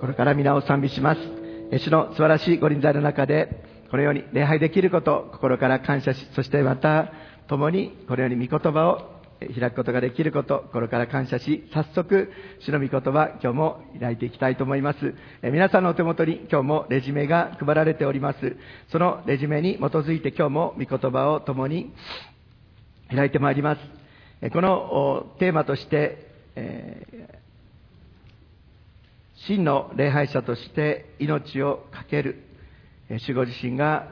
[0.00, 1.20] これから皆を賛美します。
[1.72, 7.12] 主の素晴らしいご臨在の中で、このように礼拝できること、心から感謝し、そしてまた、
[7.48, 9.16] 共にこのように御言葉を
[9.58, 12.30] 開くことができること、心から感謝し、早速、
[12.60, 15.14] 主の御言葉、今日も開いていきたいと思います。
[15.42, 18.56] え皆さんのお手元に今日もレジュメが配られております。
[18.88, 21.94] そのレジュメに基づいて今日も御言葉を共に
[23.10, 23.80] 開いてまいります。
[24.42, 27.45] えこのテーマとして、えー
[29.44, 32.42] 真の礼拝者として命を懸ける、
[33.10, 34.08] えー主ご自身が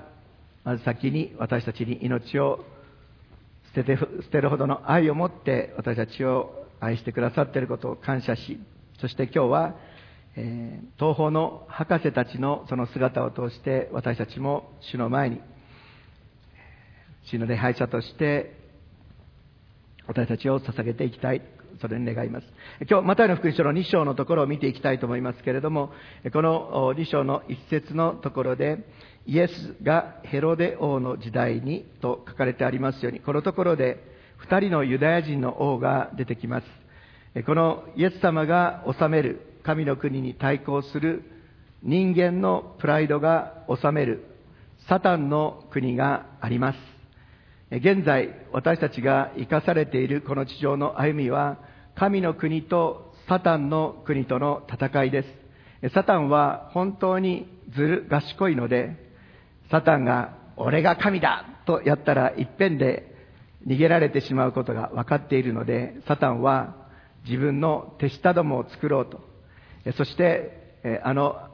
[0.64, 2.64] まず先に私たちに命を
[3.74, 8.60] 捨てて捨てるほどの愛を持って私たちを愛してくださっていることを感謝し、
[9.00, 9.74] そして今日は、
[10.36, 15.40] えー東方の博士たちのその姿を通して私たちも主の前に、
[17.24, 18.54] 主の礼拝者として
[20.06, 21.53] 私たちを捧げていきたい。
[21.80, 22.46] それに願います。
[22.88, 25.90] 今日、マタイの福音書の2章のところを見ていきたいと思いますけれども、
[26.32, 28.84] この2章の一節のところで、
[29.26, 34.02] イエスがヘロデ王の時代にと書かれてありますように、このところで
[34.48, 37.44] 2人のユダヤ人の王が出てきます。
[37.46, 41.24] このイエス様が治める神の国に対抗する
[41.82, 44.24] 人間のプライドが治める
[44.88, 46.78] サタンの国があります。
[47.70, 51.58] 現在、私たちが生かされているこの地上の歩みは、
[51.96, 55.90] 神の国とサタンの国との戦いです。
[55.94, 58.96] サタンは本当にずる賢いので、
[59.70, 63.12] サタンが、俺が神だとやったら一遍で
[63.66, 66.74] 逃げられてしまうことが分かっているので、サタンは
[67.26, 69.20] 自分の手下どもを作ろうと。
[69.96, 71.48] そして、あの、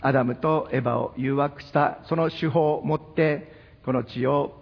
[0.00, 3.52] アダムとエバを誘惑したその手法を持って、
[3.84, 4.61] この地を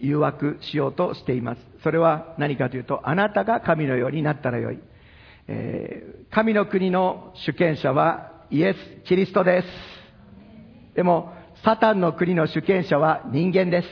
[0.00, 1.60] 誘惑しようとしています。
[1.82, 4.78] それは何かというと、あなたが神のようになったらよい。
[5.48, 9.68] えー神の国の主権者はイエス・キリストです。
[10.94, 11.32] でも、
[11.64, 13.88] サタンの国の主権者は人間です。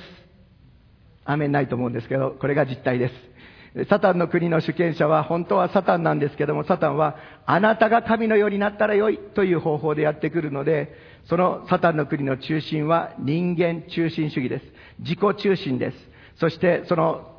[1.25, 3.89] アーメンないと思うんですけど、これが実態です。
[3.89, 10.95] サタンの国の主権者は本当はサタンなんですけども、サタンはあなたが神のようになったらよいという方法でやってくるので、
[11.29, 14.65] そのサタンの国の中心は人間中心主義です。
[15.01, 15.97] 自己中心です。
[16.37, 17.39] そしてその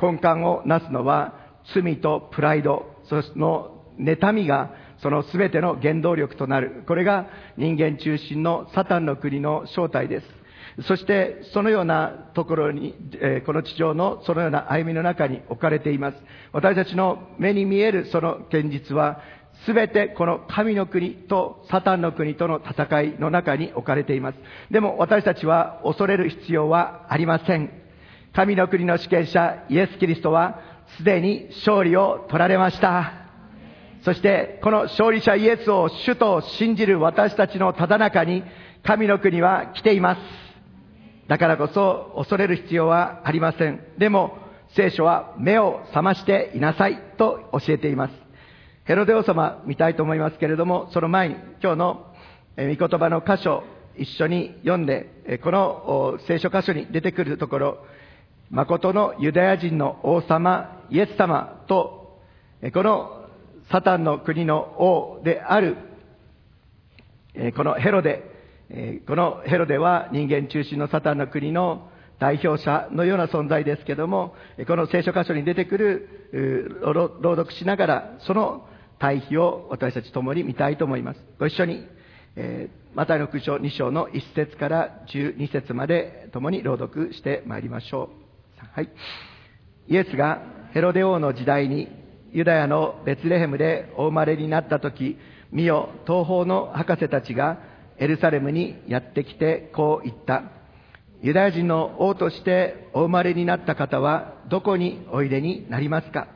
[0.00, 1.34] 根幹をなすのは
[1.74, 4.70] 罪とプライド、その妬みが
[5.02, 6.84] その全ての原動力となる。
[6.86, 7.26] これが
[7.56, 10.26] 人間中心のサタンの国の正体です。
[10.86, 16.18] そして、そのようなところに、えーこの地上のそのような歩みの中に置かれています。
[16.52, 19.20] 私たちの目に見えるその現実は、
[19.64, 24.38] すべてこの神の国とサタンの国との戦いの中に置かれています。
[24.70, 27.84] でも私たちは恐れる必要はありません。
[28.34, 30.58] 神の国の主権者、イエス・キリストは、
[30.96, 33.12] すでに勝利を取られました。
[34.02, 38.42] そして、この勝利者イエスを主と信じる私たちのただ中に、
[38.82, 40.20] 神の国は来ています。
[41.28, 43.80] だからこそ恐れる必要はありません。
[43.98, 44.36] でも、
[44.70, 48.23] 聖書は目を覚ましていなさいと教えています。
[48.84, 52.14] ヘロデオ様見たいと思いますけれども、その前に今日の
[52.56, 53.64] え御言葉の箇所
[53.96, 57.78] 一緒に読んで、この聖書箇所に出てくるところ、
[58.50, 62.20] 誠のユダヤ人の王様、イエス様と、
[62.74, 63.24] この
[63.70, 65.76] サタンの国の王である、
[67.56, 68.22] このヘロデ、
[69.06, 74.34] このヘロデは人間中心のサタンの国の代表者のような存在ですけども、
[74.66, 78.68] この聖書箇所に出てくる、朗読しながら、その
[79.04, 81.20] 対比を私たち共に見たいと思います。
[81.38, 81.86] ご一緒に、
[82.36, 88.64] えーマタイの福音書2章の1節から12節まで共に朗読してまいりましょう。
[88.72, 88.88] はい。
[89.88, 91.88] イエスがヘロデ王の時代に
[92.32, 95.18] ユダヤのベツレヘムでお生まれになった時、
[95.50, 97.58] 見よ、東方の博士たちが
[97.98, 100.44] エルサレムにやってきてこう言った。
[101.20, 106.28] ユダヤ人の王としてお生まれになった方はどこにおいでになりますか？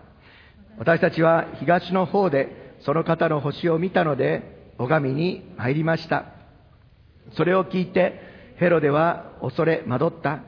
[0.78, 6.26] 私たちは東の方でその方の星を見たので拝みに参りました。
[7.36, 8.20] それを聞いて
[8.56, 10.40] ヘロデは恐れ惑った。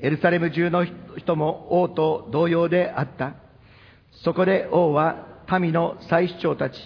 [0.00, 0.86] エルサレム中の
[1.16, 3.34] 人も王と同様であった。
[4.24, 5.26] そこで王は
[5.60, 6.78] 民の祭司長たち、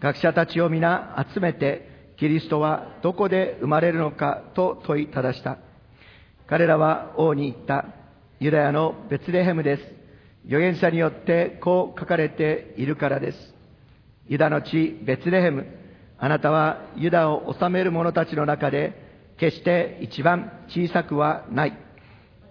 [0.00, 5.58] 学者たちを皆集めて、キリストはどこで生まれるのかと問いただした。
[6.48, 7.86] 彼らは王に言った。
[8.40, 9.99] ユダヤのベツレヘムです。
[10.46, 13.54] 預言者によってこう書かれているからです。
[14.28, 15.66] ユダの地ベツレヘム、
[16.18, 19.08] あなたはユダを治める者たちの中で、
[19.38, 21.76] 決して一番小さくはない。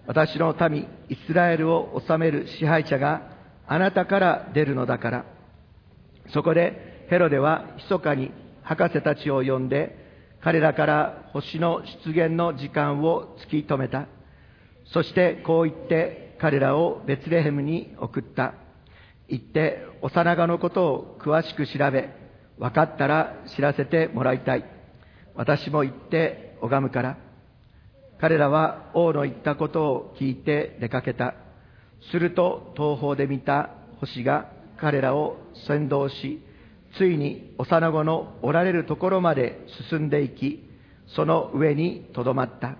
[0.06, 3.22] 私の民、イスラエルを治める支配者が
[3.66, 5.24] あなたから出るのだから。
[6.32, 8.32] そこでヘロデは密かに
[8.62, 9.96] 博士たちを呼んで、
[10.42, 14.06] 彼らから星の出現の時間を突き止めた。
[14.86, 18.54] そしてこう言って彼らをベツレヘムに送った。
[19.28, 22.08] 行って幼子のことを詳しく調べ、
[22.58, 24.64] 分かったら知らせてもらいたい。
[25.34, 27.18] 私も行って拝むから。
[28.20, 31.34] 彼らは王の言ったことを聞いて出かけた。
[32.10, 35.36] すると東方で見た星が彼らを
[35.66, 36.42] 先導し、
[36.96, 39.60] ついに幼子のおられるところまで
[39.90, 40.66] 進んでいき、
[41.08, 42.76] その上にとどまった。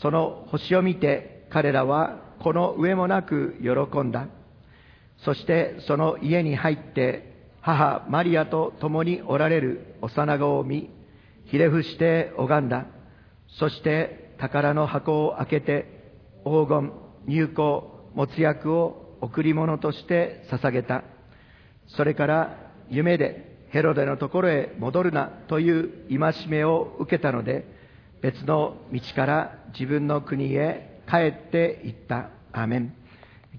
[0.00, 4.28] その星を見て彼らはこの上もなく喜んだ。
[5.24, 10.90] そしてその家に入って母マリアと共におられる幼子を見、
[11.46, 12.86] ひれ伏して拝んだ。
[13.58, 16.00] そして宝の箱を開けて
[16.44, 16.92] 黄金、
[17.26, 17.82] 入香、
[18.14, 21.04] 没薬を贈り物として捧げた。
[21.88, 22.56] それから
[22.88, 27.66] 夢でヘロデのところへ戻るなという戒めを受けたので、
[28.22, 32.30] 別の道から自分の国へ帰っていった。
[32.52, 32.94] アーメン。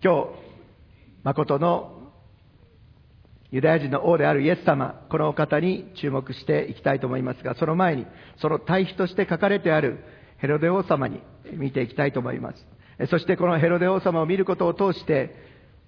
[0.02, 0.28] 今日、
[1.24, 2.12] 誠の
[3.52, 8.08] ユダヤ人の王であるイエス様、このお方に注目していきたいと思いますが、その前に、
[8.38, 10.00] その対比として書かれてある
[10.38, 11.22] ヘロデ王様に
[11.54, 13.08] 見ていきたいと思います。
[13.10, 15.36] そしてこのヘロデ王様を見ることを通して、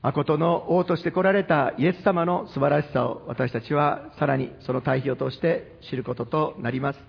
[0.02, 7.00] 誠の王として来られたイエス様の素晴らしさを私たちはさらにその対比を通して知ることとなります。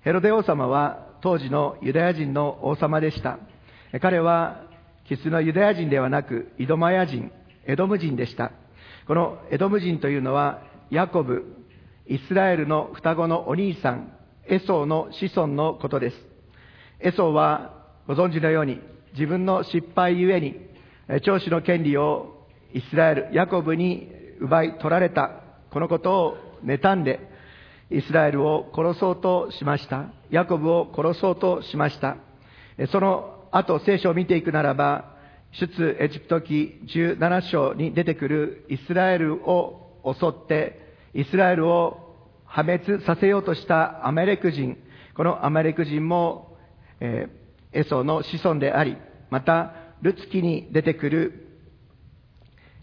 [0.00, 3.38] ヘロデ王様は当時のユダヤ人の王様でした。
[4.00, 4.62] 彼は、
[5.06, 7.30] キスのユダヤ人ではなく、イドマヤ人、
[7.66, 8.52] エドム人でした。
[9.06, 11.44] このエドム人というのは、ヤコブ、
[12.06, 14.12] イスラエルの双子のお兄さん、
[14.48, 16.16] エソーの子孫のことです。
[17.00, 18.80] エソーは、ご存知のように、
[19.12, 20.56] 自分の失敗ゆえに、
[21.22, 24.08] 長子の権利をイスラエル、ヤコブに
[24.40, 25.30] 奪い取られた、
[25.70, 27.20] このことを妬んで、
[27.90, 30.06] イスラエルを殺そうとしました。
[30.30, 32.16] ヤコブを殺そうとしました。
[32.90, 35.12] その後、聖書を見ていくならば、
[35.52, 40.80] 出エジプト記17章に出てくるイスラエルを襲って、
[41.12, 42.16] イスラエルを
[42.46, 44.78] 破滅させようとしたアメレク人、
[45.14, 46.56] このアメレク人も、
[47.00, 48.96] えー、エソの子孫であり、
[49.30, 51.48] また、ルツキに出てくる、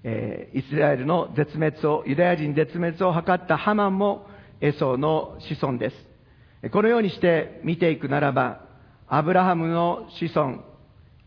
[0.04, 4.28] えー、イスラエルの絶滅を、ユダヤ人絶滅を図ったハマンも
[4.62, 6.70] エソの子孫です。
[6.72, 8.69] このようにして見ていくならば、
[9.12, 10.64] アブラハムの子孫、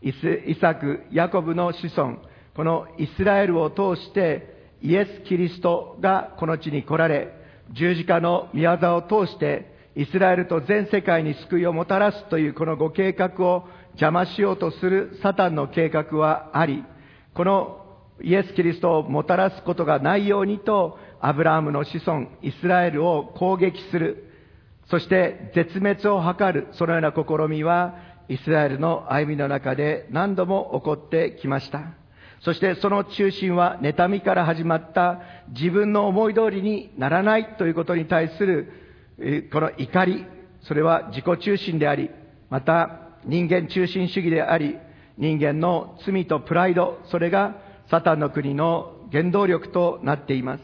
[0.01, 0.13] イ、
[0.61, 2.17] サク、ヤコブの子孫、
[2.55, 7.33] このイスラエルを通してイエス・キリストがこの地に来られ、
[7.73, 16.85] 十字架の御業を通してイスラエルと全世界に救いをもたらすというこのご計画を邪魔しようとするサタンの計画はあり、
[17.33, 17.85] この
[18.21, 24.22] イエス・キリストをもたらすことがないようにと、アブラハムの子孫、イスラエルを攻撃する、
[24.93, 27.95] そして絶滅を図る、そのような試みは、
[28.29, 31.81] イスラエルの歩みの中で何度も起こってきました。
[32.41, 35.19] そしてその中心は妬みから始まった
[35.49, 40.27] 自分の思い通りにならないということに対するこの怒り、
[40.61, 42.11] それは自己中心であり、
[42.51, 44.77] また人間中心主義であり、
[45.17, 47.55] 人間の罪とプライド、それが
[47.89, 50.63] サタンの国の原動力となっています。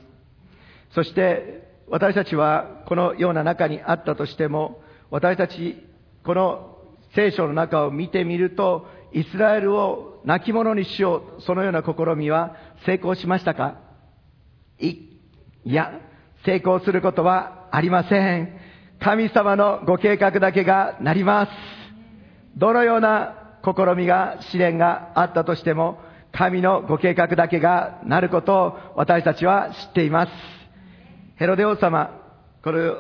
[0.92, 1.59] そして
[1.90, 5.84] 私たちはこのような中にあったとしても、私たち、
[6.24, 6.78] この
[7.16, 13.80] 聖書の中を見てみると、イスラエルを亡き者にしよう、そのような試みは成功しましたか？
[14.80, 14.88] い、
[15.66, 16.00] いや、
[16.46, 18.60] 成功することはありません。
[19.00, 21.52] 神様のご計画だけがなります。
[22.56, 26.00] どのような試みが、試練があったとしても、
[26.32, 30.32] 神のご計画だけがなることを私たちは知っています。
[31.40, 32.20] ヘロデ王様、
[32.66, 32.92] これ、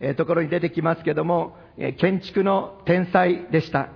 [0.00, 3.90] えー、ところに出てきますけども、え建築の天才でした。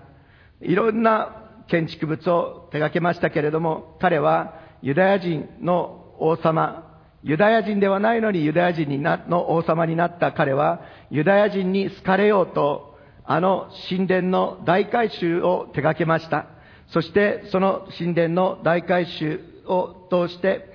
[0.60, 16.46] いろんな建築物を手掛けましたけれども、彼はユダヤ人の王様、ユダヤ人ではないのにユダヤ人になの王様になった彼は、ユダヤ人に好かれようと、あの神殿の大改修を手掛けました。
[16.90, 20.68] そしてその神殿の大改修を通して、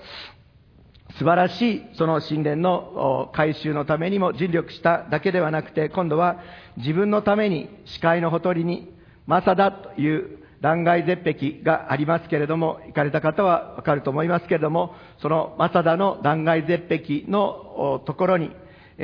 [1.17, 6.38] 素晴らしいその神殿の改修のためにも尽力しただけではなくて、今度は
[6.77, 8.91] 自分のために視界のほとりに
[9.25, 18.51] マサダという断崖絶壁がありますけれども、行かれた方はわかると思いますけれども、そのマサダの断崖絶壁のところに、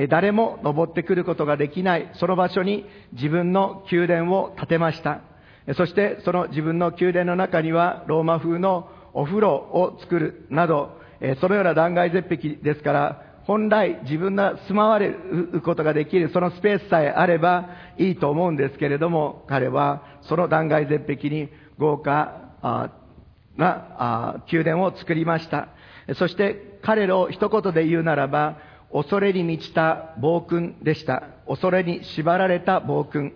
[0.10, 5.22] 誰も登ってくることができない、その場所に自分の宮殿を建てました。
[5.76, 11.02] そしてその自分の宮殿の中にはローマ風のお風呂を作るなど、
[11.40, 22.92] そのような断崖絶壁ですから、本来自分が住まわれることができるそのスペースさえあればいいと思うんですけれども、彼はその断崖絶壁に豪華
[23.58, 25.68] な宮殿を作りました。
[26.16, 28.58] そして彼らを一言で言うならば、
[28.92, 31.24] 恐れに満ちた暴君でした。
[31.48, 33.34] 恐れに縛られた暴君。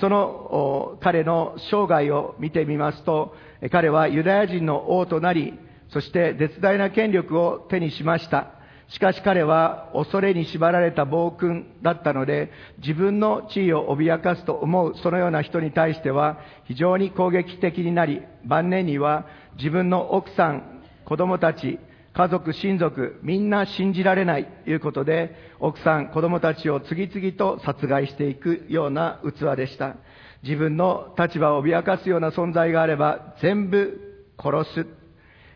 [0.00, 3.36] その彼の生涯を見てみますと、
[3.70, 5.58] 彼はユダヤ人の王となり、
[5.94, 8.50] そして絶大な権力を手にしました。
[8.88, 21.78] しかし彼は恐れに縛られた暴君だったので、自分の地位を脅かすと思うそのような人に対しては非常に攻撃的になり、晩年には自分の奥さん、子供たち、
[22.12, 29.94] 家族、親族、みんな信じられないということで、奥さん、子供たちを次々と殺害していくような器でした。
[30.42, 35.03] 自分の立場を脅かすような存在があれば、全部殺す。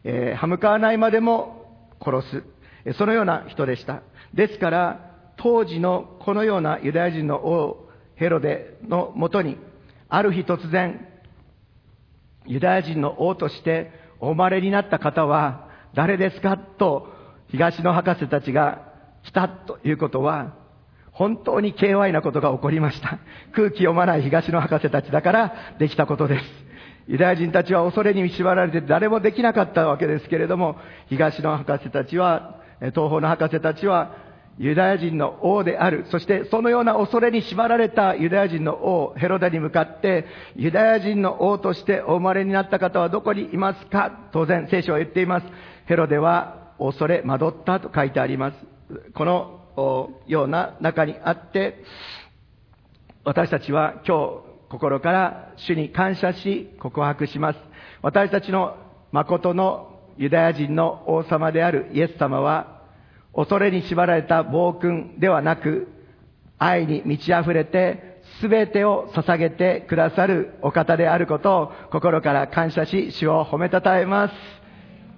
[0.05, 1.67] えー、歯向かわないまでも
[2.01, 2.23] 殺
[2.93, 2.95] す。
[2.97, 4.03] そのような人でした。
[4.35, 9.57] ですから、当時のこのようなユダヤ人の王、ヘロデのもとに、
[10.09, 11.07] ある日突然、
[12.47, 17.09] ユダヤ人の王としてお生まれになった方は、誰ですかと
[17.51, 18.93] 東の博士たちが
[19.25, 20.55] 来たということは、
[21.13, 23.19] 本当に KY なことが起こりました。
[23.53, 26.45] 空気読まない東の博士たちだからできたことです。
[27.09, 30.77] ユダヤ人たちは恐れに縛られて誰もできなかったわけですけれども、
[31.09, 34.15] 東の博士たちは、東方の博士たちは、
[34.59, 36.05] ユダヤ人の王である。
[36.11, 44.29] そしてそのような恐れに縛られたユダヤ人の王、ヘロダに向かって、ユダヤ人の王としてお生まれになった方はどこにいますか？
[44.33, 45.47] 当然聖書は言っています。
[45.87, 48.57] ヘロデは恐れ惑ったと書いてあります。
[49.15, 51.85] このような中にあって、
[53.25, 57.59] 私たちは今日心から主に感謝し告白します。
[58.03, 58.77] 私たちの
[59.13, 62.83] 誠のユダヤ人の王様であるイエス様は、
[63.35, 65.89] 恐れに縛られた暴君ではなく、
[66.59, 74.35] 愛に満ち溢れて、すべてを捧げてくださるお方であることを心から感謝し、主を褒めたたえます。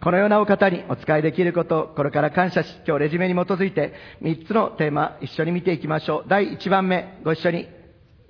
[0.02, 6.24] このようなお方にお使いできること、これから感謝し、今日レジュメに基づいて3つのテーマ一緒に見ていきましょう。
[6.28, 7.68] 第1番目、ご一緒に。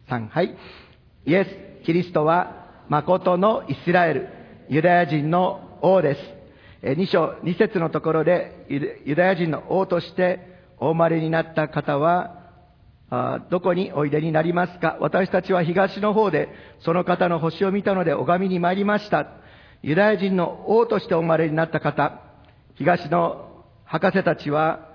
[0.08, 0.56] 3、はい。
[1.26, 1.44] イエ
[1.82, 4.28] ス・キリストは誠のイスラエル、
[4.68, 6.20] ユダヤ人の王です。
[6.82, 8.66] 2章、2節のところで、
[9.04, 10.40] ユダヤ人の王として
[10.78, 12.38] お生まれになった方は、
[13.50, 14.96] どこにおいでになりますか？
[15.00, 16.48] 私たちは東の方で
[16.80, 19.26] その方の星を見たので拝みに参りました。
[19.82, 22.20] ユダヤ人の王としてお生まれになった方、
[22.76, 24.89] 東の博士たちは、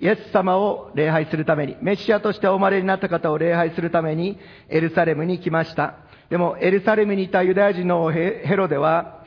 [0.00, 4.38] イエス様を礼拝するために、メシアとしてお生まれになった方を礼拝するために、
[4.68, 5.94] エルサレムに来ました。
[6.30, 9.24] でも、エルサレムにいたユダヤ人のヘロデは、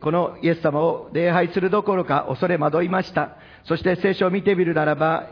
[0.00, 3.36] このイエス様を礼拝するどころか恐れ惑いました。
[3.64, 5.28] そして聖書を見てみるならば、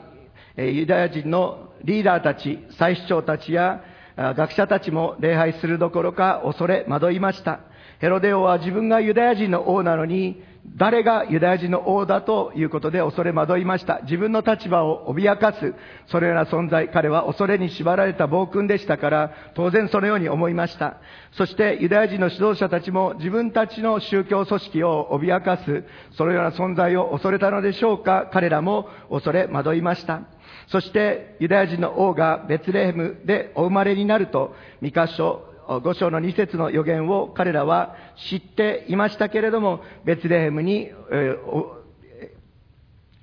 [0.56, 3.82] ユダヤ人のリーダーたち、祭司長たちや
[4.16, 7.60] 学者たちも礼拝するどころか恐れ惑いました。
[7.98, 10.42] ヘロデ王は自分がユダヤ人の王なのに、
[10.76, 14.00] 誰がユダヤ人の王だということで恐れ惑いました。
[14.02, 15.74] 自分の立場を脅かす、
[16.06, 20.96] そのような存在、彼は恐れに縛られた暴君でしたから、当然そのように思いました。
[21.32, 30.22] そしてユダヤ人の指導者たちも自分たちの宗教組織を脅かす、そのような存在を恐れたのでしょうか、彼らも恐れ惑いました。
[30.68, 37.94] そしてユダヤ人の王がベツレヘムでお生まれになると、三箇所5章の2節の予言を彼らは
[38.28, 41.36] 知っていましたけれども、ベツレヘムに、え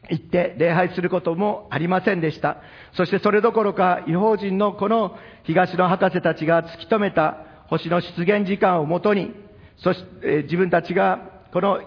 [0.09, 2.61] 行って礼拝することもありませんでした。
[2.93, 9.33] そしてそれどころか、違法人のこの東の博士たちが突き止めた星の出現時間をもとに、
[9.77, 11.19] そして、自分たちが
[11.51, 11.81] この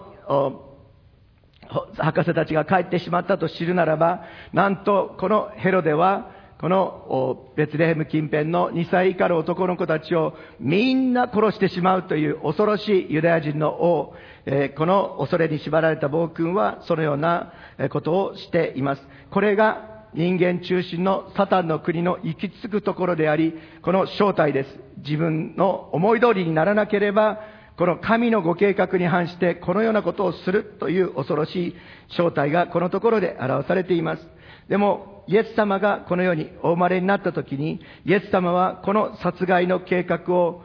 [1.97, 6.29] 博士たちが帰ってしまったと知るならば、なんとこのヘロデは
[6.61, 14.13] このベツレヘム近辺の2歳以下の男の子たちをみんな殺してしまうという恐ろしいユダヤ人の王、
[14.45, 17.51] えこの恐れに縛られた暴君はそのような
[17.89, 19.01] ことをしています。
[19.31, 24.79] これが人間中心のサタンの国の行き着くところであり、この正体です。
[24.97, 27.39] 自分の思い通りにならなければ、
[27.75, 31.75] この神のご計画に反してこのようなことをするという恐ろしい
[32.09, 34.40] 正体がこのところで表されています。
[34.71, 40.61] でも、イエス様がこの世にお生まれになった時に、イエス様はこの殺害の計画を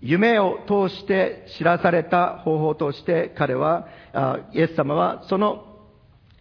[0.00, 3.86] 夢を通して知らされた方法を通して彼は、
[4.52, 5.64] イエス様はその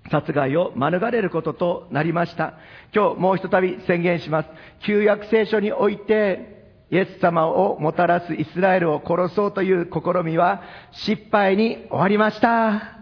[0.09, 2.55] 殺害を免れることとなりました。
[2.91, 3.50] 今日もう一度
[3.85, 4.50] 宣言します。
[4.88, 12.94] 旧約聖書において、イエス様をもたらすイスラエルを殺そうという試みは失敗に終わりました。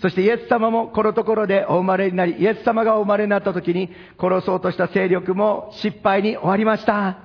[0.00, 7.18] そしてイエス様もこのところでお生まれになり、イエス様がお生まれになった時に殺そうとした勢力も失敗に終わりました。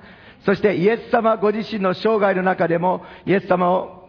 [0.44, 4.00] そしてイエス様ご自身の生涯の中でも、イエス様を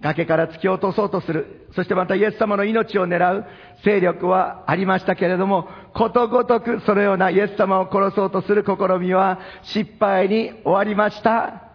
[0.00, 1.68] 崖から突き落とそうとする。
[1.74, 3.44] そしてまたイエス様の命を狙う
[3.84, 11.70] 勢力はありましたけれども、ことごとくそのようなイエス様を殺そうとする試みは失敗に終わりました。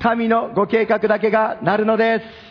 [0.00, 2.49] 神のご計画だけがなるのです。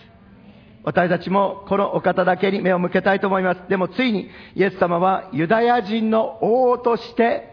[0.84, 3.62] 私たちもこのお方だけに目を向けたいと思います。
[3.70, 7.50] でもついにイエス様はユダヤ人の王として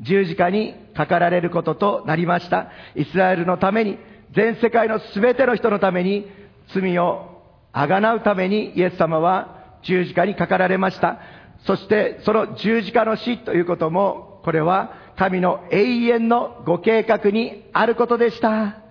[0.00, 2.70] 十字架にかかられることとなりました。
[2.94, 3.98] イスラエルのために、
[4.32, 6.28] 全世界の全ての人のために
[6.74, 11.20] 罪をあがなうためにイエス様は十字架にかかられました。
[11.66, 18.83] そしてその十字架の死ということも、これは神の永遠のご計画にあることでした。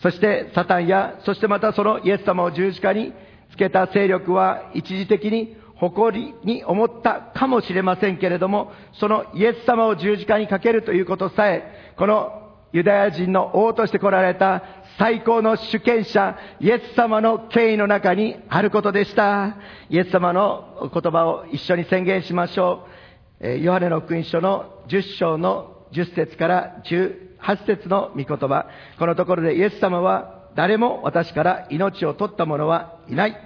[0.00, 3.12] そしてサタンや、そしてまたそのイエス様を十字架に
[3.50, 14.64] つけた勢力は一時的に誇りに思ったかもしれませんけれども、そのイエス様を十字架にかけるということさえ、このユダヤ人の王として来られた
[14.98, 19.56] 最高の主権者、イエス様の権威の中にあることでした。
[19.90, 22.86] イエス様の言葉を一緒に宣言しましょ
[23.40, 23.58] う。
[23.58, 26.80] ヨハネの福音書の10章の10節から
[27.44, 28.66] 8節の御言葉。
[28.98, 33.36] このところでイエス様は誰も私から命を取った者はいない。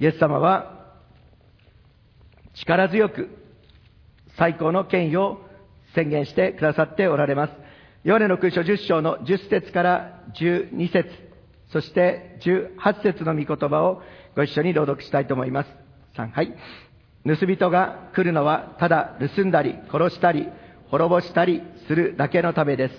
[0.00, 0.92] イエス様は
[2.54, 3.28] 力強く
[4.36, 5.40] 最高の権威を
[5.94, 7.52] 宣言してくださっておられます。
[8.04, 11.08] ヨハネの空書10章の10節から12節
[11.72, 14.02] そして18節の御言葉を
[14.36, 15.70] ご一緒に朗読したいと思います。
[16.16, 16.54] 3、はい。
[17.26, 20.48] 盗人が来るのはただ盗んだり殺したり
[20.90, 22.94] 滅ぼしたりするだけのためです。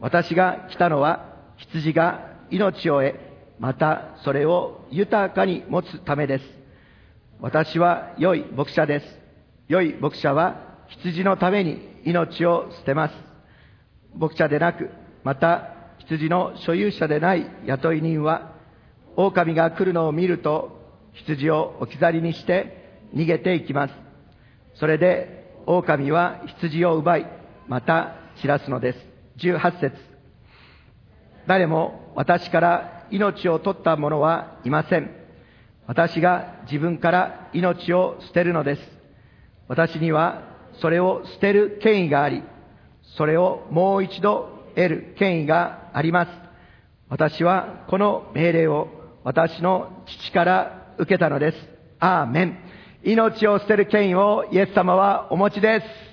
[0.00, 3.14] 私が来たのは羊が命を得、
[3.58, 6.44] またそれを豊かに持つためです。
[7.40, 9.06] 私は良い牧者です。
[9.68, 13.14] 良い牧者は羊のために命を捨てます。
[14.14, 14.90] 牧者でなく、
[15.24, 18.52] また羊の所有者でない雇い人は、
[19.16, 20.78] 狼が来るのを見ると、
[21.12, 23.94] 羊を置き去りにして逃げていきます。
[24.74, 27.26] それで、狼は羊を奪い、
[27.66, 29.07] また散らすのです。
[29.38, 29.96] 18節
[31.46, 35.10] 誰も私から命を取った者はいません。
[35.86, 38.82] 私が自分から命を捨てるのです。
[39.66, 40.42] 私には
[40.80, 42.42] それを捨てる権威があり、
[43.16, 46.30] それをもう一度得る権威があります。
[47.08, 48.88] 私はこの命令を
[49.24, 51.56] 私の父から受けたのです。
[51.98, 52.58] アーメン。
[53.02, 56.07] 命を捨てる権威をイエス様はお持ちです。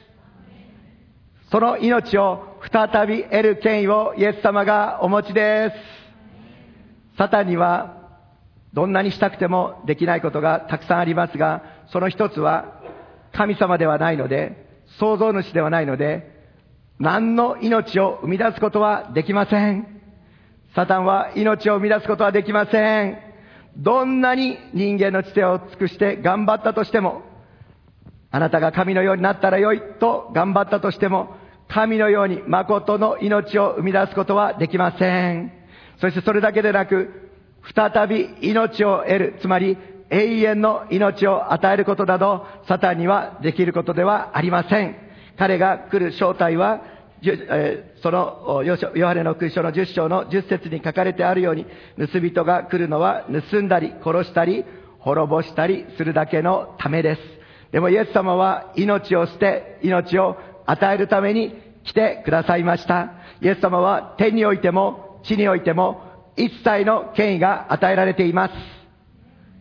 [1.51, 7.17] その命を再び得る権威をイエス様がお持ちです。
[7.17, 8.05] サタンには
[8.73, 12.81] どんなにしたくてもできないことがたくさんありますが、その一つは
[13.31, 16.33] 神様ではないので、創造主ではないので、
[16.99, 20.01] 何の命を生み出すことはできません。
[20.73, 23.17] サタンは命を生み出すことはできません。
[23.77, 27.21] どんなに人間の知性を尽くして頑張ったとしても、
[28.35, 31.37] あなたが神のようになったらよいと頑張ったとしても、
[31.69, 35.53] 神のように誠の命を生み出すことはできません。
[36.01, 37.31] そしてそれだけでなく、
[37.73, 39.77] 再び命を得る、つまり
[40.09, 44.97] 永遠の命を与えることなど、サタンにはできることではありません。
[45.37, 46.81] 彼が来る正体は、
[48.03, 48.75] そのヨ
[49.07, 51.65] ハネの空書の10章の10節に書かれてあるように、
[52.11, 54.65] 盗人が来るのは盗んだり殺したり
[54.99, 57.34] 滅ぼしたりするだけのためです。
[57.75, 63.11] でもイエス様は命を捨て、命を与えるために来てくださいました。
[63.41, 66.01] イエス様は天においても地においても
[66.37, 68.53] 一切の権威が与えられています。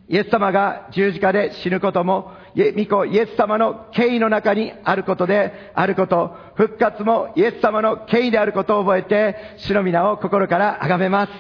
[0.07, 11.33] イエス様が十字架で死ぬことも御子イエス様の権威の中にあることであること、復活もイエス様の権威であることを覚えて、主の皆を心から崇めます。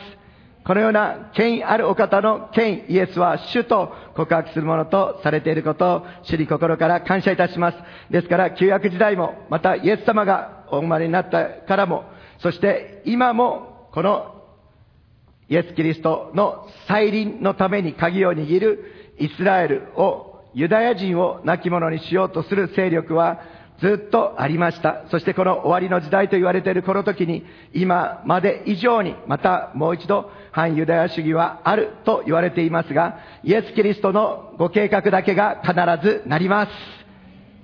[0.67, 7.79] このような権威あるお方の権威、イエスは主と告白するものとされていることを主に心から感謝いたします。
[8.11, 12.05] ですから、旧約時代も、またイエス様がお生まれになったからも、
[12.39, 14.43] そして今も、この
[15.51, 23.41] イエス・キリストの再臨のために鍵を握るイスラエルをユダヤ人を亡き者にしようとする勢力は
[23.81, 25.05] ずっとありました。
[25.11, 35.75] そしてこの終わりの時代と言われているこの時に、今まで以上にまたもう一度反ユダヤ主義はあると言われていますが、イエス・キリストのご計画だけが必
[36.07, 36.73] ずなります。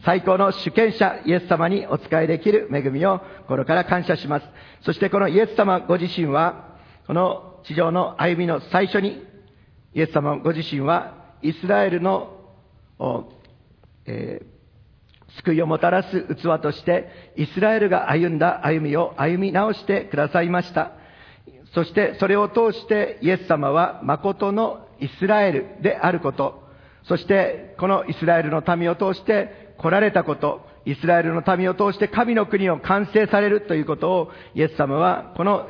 [0.04, 4.46] 最高の主権者イエス様にお仕えできる恵みを心から感謝します。
[4.82, 9.22] そしてこのイエス様ご自身は、この地上の歩みの最初に、
[9.94, 12.36] イエス様ご自身はイスラエルの
[14.06, 14.59] えー
[15.38, 20.92] 救いをもたらす器として、イスラエルが歩んだ歩みを歩み直してくださいました。
[21.74, 26.62] そしてそれを通してイエス様は誠のイスラエルであること、
[27.04, 35.68] そしてこのイスラエルの民を通して来られたこと、イスラエルの民を通して神の国を完成されるということをイエス様はこの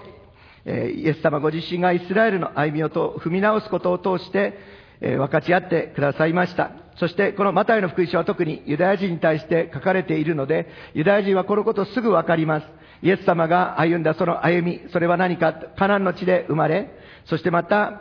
[0.65, 4.59] えイエス様ご自身がイスラエルの歩みをと踏み直すことを通して、
[5.01, 6.73] え分かち合ってくださいました。
[6.97, 12.67] そしてこのマタイの福音書は特にユダヤ人に対して書かれているので、ユダヤ人はこのことすぐわかります。
[13.03, 16.91] イエス様が歩んだその歩み、それは何か、カナンの地で生まれ、
[17.27, 18.01] そしてまた、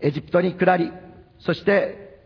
[0.00, 0.90] エジプトに下り、
[1.38, 2.18] そして、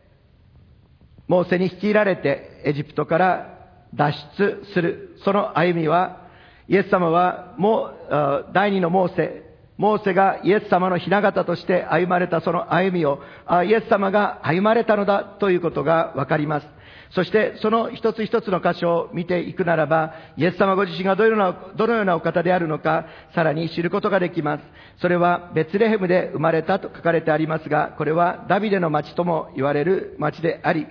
[1.29, 3.59] モーセに率いられてエジプトから
[3.95, 6.29] 脱出する、その歩みは、
[6.69, 9.50] イエス様はもう、第二のモーセ、
[9.81, 16.67] モーセがイエス様の雛形として歩まれたその歩みを、あイエス様が歩まれたのだということがわかります。
[17.13, 24.65] そして、その一つ一つの箇所を見ていくならば、イエス様ご自身がどのような、どのようなお方であるのか、さらに知ることができます。
[24.99, 30.87] それは、ベツレヘムで生まれたと書かれてありますが、これはダビデの町とも言われる町であり、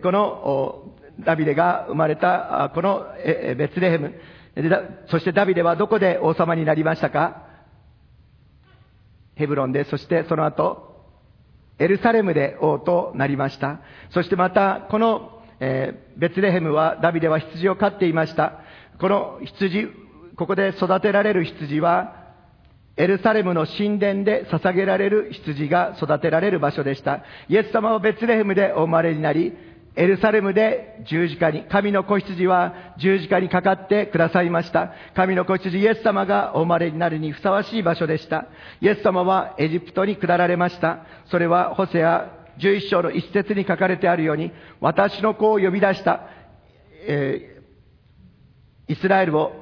[0.00, 0.84] この、
[1.26, 4.14] ダビデが生まれた、このベツレヘム、
[5.08, 7.47] そしてダビデはどこで王様になりましたか？
[9.38, 10.88] ヘブロンで、そしてその後、
[11.78, 13.80] エルサレムで王となりました。
[14.10, 18.60] そしてまた、この、えーベツレヘムは、ダビデは羊を飼っていました。
[19.00, 19.86] この羊、
[20.36, 22.16] ここで育てられる羊は、
[22.96, 27.22] エルサレムの神殿で捧げられる羊が育てられる場所でした。
[27.48, 29.56] イエス様はベツレヘムでお生まれになり、
[29.98, 34.92] エルサレムで十字架に、神の子羊は十字架にかかってくださいました。
[35.16, 38.46] 神の子羊イエス様がお生まれになるにふさわしい場所でした。
[38.80, 41.00] イエス様はエジプトに下られました。
[41.30, 42.30] それはホセア
[42.60, 46.20] 11章の一節に書かれてあるように、私の子を呼び出した、
[47.06, 47.58] えー
[48.90, 49.52] イスラエルを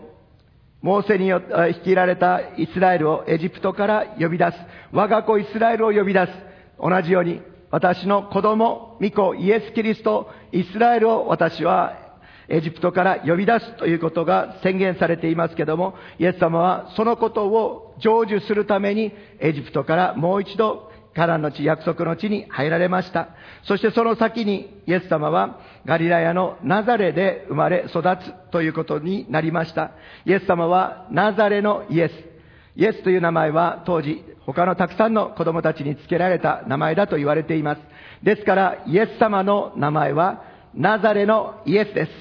[0.83, 4.59] モーセによって率いられたイスラエルをエジプトから呼び出す。
[4.92, 6.33] 我が子イスラエルを呼び出す。
[6.79, 12.07] 同じように、私の子供、御子、イエス・キリスト、イスラエルを私は
[12.48, 23.31] エジプトから呼び出すということが宣言されていますけども、イエス様はそのことを成就するためにエジプトからもう一度カナンの地、約束の地に入られました。
[23.64, 29.92] そしてその先にイエス様はガリラヤのナザレで生まれ育つということになりました。
[30.26, 32.36] イエス様はナザレのイエス。
[32.76, 37.80] イエスという名前は当時他のたくさんの子供たちに付けられた名前だと言われています。
[38.22, 42.12] ですからイエス様の名前はナザレのイエスです。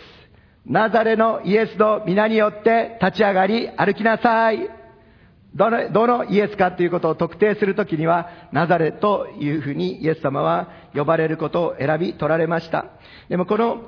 [0.66, 4.70] ナザレのイエスの皆によって立ち上がり歩きなさい。
[5.54, 12.88] どの、どのイエスかということを特定するときには、ナザレというふうにイエス様は呼ばれることを選び取られました。
[13.30, 13.84] でもこの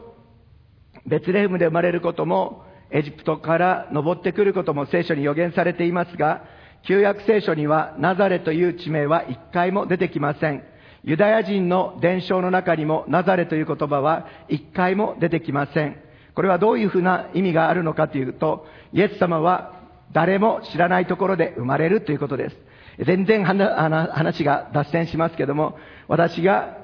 [1.06, 6.44] ベツレヘムで生まれることも、エジプトから登ってくることも聖書に予言されていますが、
[6.84, 10.64] 旧約聖書にはナザレという地名は一回も出てきません。
[11.04, 15.98] ユダヤ人の伝承の中にもナザレという言葉は一回も出てきません。
[16.34, 19.74] これはどういうふうな意味があるのかというと、イエス様は
[20.14, 22.58] 誰も知らないところで生まれるということです。
[23.06, 26.78] 全然話が脱線しますけども、私が、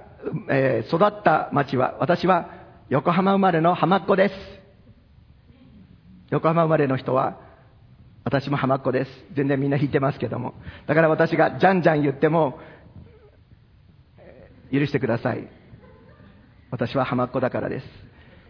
[0.49, 2.49] え育った町は、私は
[2.89, 4.35] 横浜生まれの浜っ子です。
[6.29, 7.39] 横浜生まれの人は、
[8.23, 9.11] 私も浜っ子です。
[9.33, 10.53] 全然みんな弾いてますけども。
[10.87, 12.59] だから私がじゃんじゃん言っても、
[14.71, 15.47] 許してください。
[16.71, 17.85] 私は浜っ子だからです。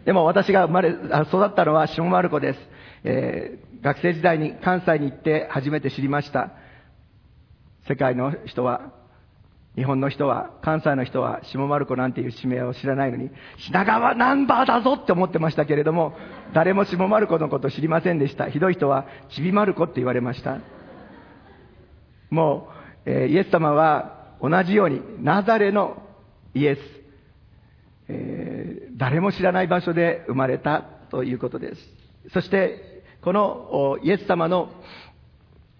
[0.04, 2.58] でも私が生まれ、育ったのは下丸子です。
[3.04, 6.52] えー学生時代に関西に行って初めて知りました。
[7.86, 8.94] 世界の人は、
[9.76, 16.16] 日本の人は、関西の人は下丸子なんていう地名を知らないのに、品川ナンバーだぞって思ってましたけれども、
[16.52, 18.48] 誰も下丸子のこと知りませんでした。
[18.48, 20.58] ひどい人はちびまる子って言われました。
[22.30, 22.68] も
[23.06, 26.02] う、えーイエス様は同じようにナザレの
[26.54, 26.80] イエス、
[28.08, 31.80] えー誰も知らない場所で生まれたということです。
[32.32, 34.70] そして、このイエス様の、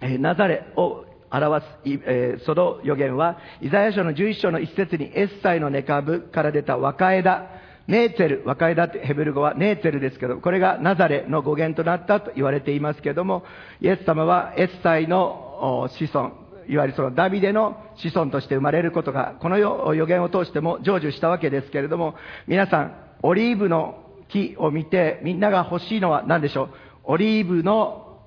[0.00, 7.48] えーナザレを表す、えーその予言は、イザヤ書の11章の一節にエッサイの根株から出た若枝、
[7.87, 13.44] ネーツェル、若枝ってヘブル語はネーツェルですけど、これがナザレの語源となったと言われていますけれども、
[13.80, 16.32] イエス様はエッサイの子孫、
[16.66, 22.14] いわゆるそのダビデの子孫として生まれることが、この予言を通しても成就したわけですけれども、
[22.46, 26.68] 皆さん、オリーブの木を見て、みんなが欲しいのは何でしょう？
[27.04, 28.18] オリーブの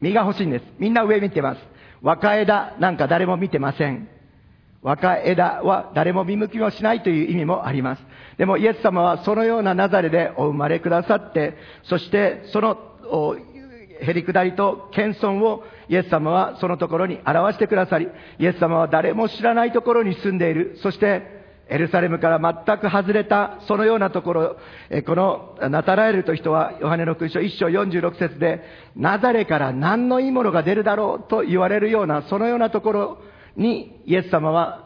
[0.00, 0.64] 実が欲しいんです。
[0.78, 1.60] みんな上見てます。
[2.02, 4.08] 若枝なんか誰も見てません。
[4.82, 8.02] 若枝は誰も見向きもしないという意味もあります。
[8.38, 12.78] でもイエス様はそのようなナザレでお生まれくださって、そしてその
[14.00, 18.08] へりくだりと謙遜をイエス様はそのところに表してくださり、
[18.38, 21.39] イエス様は誰も知らないところに住んでいる、そして
[21.70, 24.56] エルサレムから全く外れた、そのようなところ、
[25.06, 28.62] このナタラエルという人は、ヨハネの勲章1章46節で、
[28.96, 33.18] ナザレから何のいいものが出るだろうと言われるような、そのようなところ
[33.56, 34.84] に、イエス様は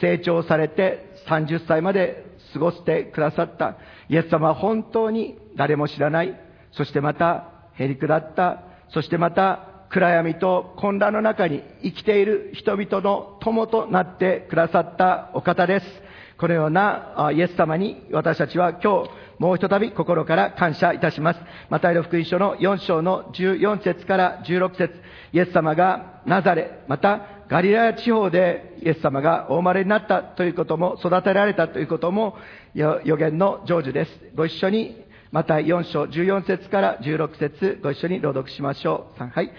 [0.00, 3.76] 成長されて30歳まで過ごしてくださった。
[4.08, 6.34] イエス様は本当に誰も知らない、
[6.72, 9.60] そしてまたへりくだった、そしてまた
[9.90, 16.05] 暗闇と混乱の中に生きている人々の友となってくださったお方です。
[16.38, 21.40] このようなイエス様に私たちは今日もうひとたび心から感謝いたします。
[21.70, 24.94] マタイの福音書の4章の14節から16節
[25.32, 32.36] イエス様がナザレ、またガリラヤ地方でイエス様がお生まれになったということも、育てられたということも
[32.74, 34.10] 予言の成就です。
[34.34, 39.22] ご一緒にまた4章14節から16節ご一緒に朗読しましょう。
[39.22, 39.50] はい。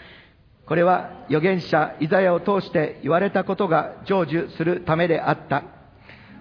[0.66, 5.77] これは預言者イザヤを通して言われたことが成就するためであった。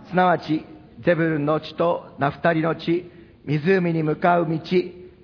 [0.08, 0.64] すなわち、
[1.00, 3.10] ゼブルンの地とナフタリの地、
[3.44, 4.60] 湖に向かう道、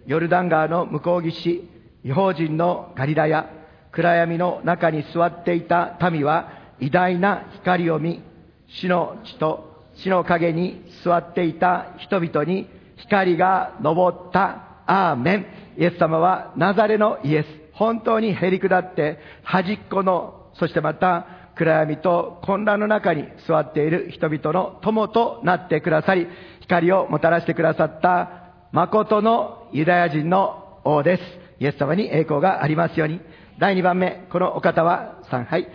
[0.06, 1.68] ヨルダン川の向こう岸、
[2.04, 3.50] 違法人のガリラヤ、
[3.92, 8.22] 暗闇の中に座っていた民は偉大な光を見、
[8.68, 14.68] 死の地と死の影に座っていた人々に光が昇った。
[14.84, 15.46] アーメン。
[15.78, 17.46] イエス様はナザレのイエス。
[17.72, 26.26] 本当にへり下って端っこの、そしてまた暗闇と混乱の中に座っている人々の友となってくださり、
[26.60, 31.22] 光をもたらしてくださった誠のユダヤ人の王です。
[31.60, 33.20] イエス様に栄光がありますように。
[33.58, 35.68] 第2番目、このお方は3杯。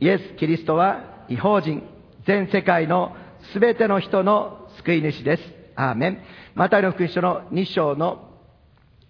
[0.00, 1.82] イエス・キリストは違法人、
[2.26, 3.16] 全世界の
[3.52, 5.42] すべての人の救い主です。
[5.76, 6.18] アーメン。
[6.54, 8.30] マタイの福音書の2章の、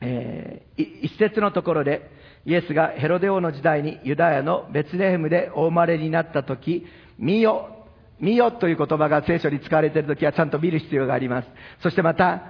[0.00, 2.10] えー、一節のところで、
[2.46, 6.86] イエスがヘロデ王の時代にユダヤのベツレヘムでお生まれになったとき、
[7.18, 7.86] 見よ、
[8.20, 11.48] 見よという言葉が聖書に使われているときはちゃんと見る必要があります。
[11.82, 12.42] そしてまた、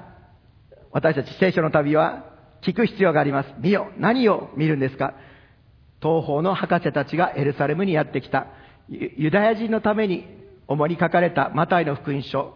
[0.91, 2.25] 私たち聖書の旅は
[2.63, 3.55] 聞く必要があります。
[3.59, 5.15] 見よ、何を見るんですか？
[6.03, 8.47] 東方の博士たちがエルサレムにやってきた。
[8.89, 10.27] ユダヤ人のために
[10.69, 12.55] 主に書かれたマタイの福音書。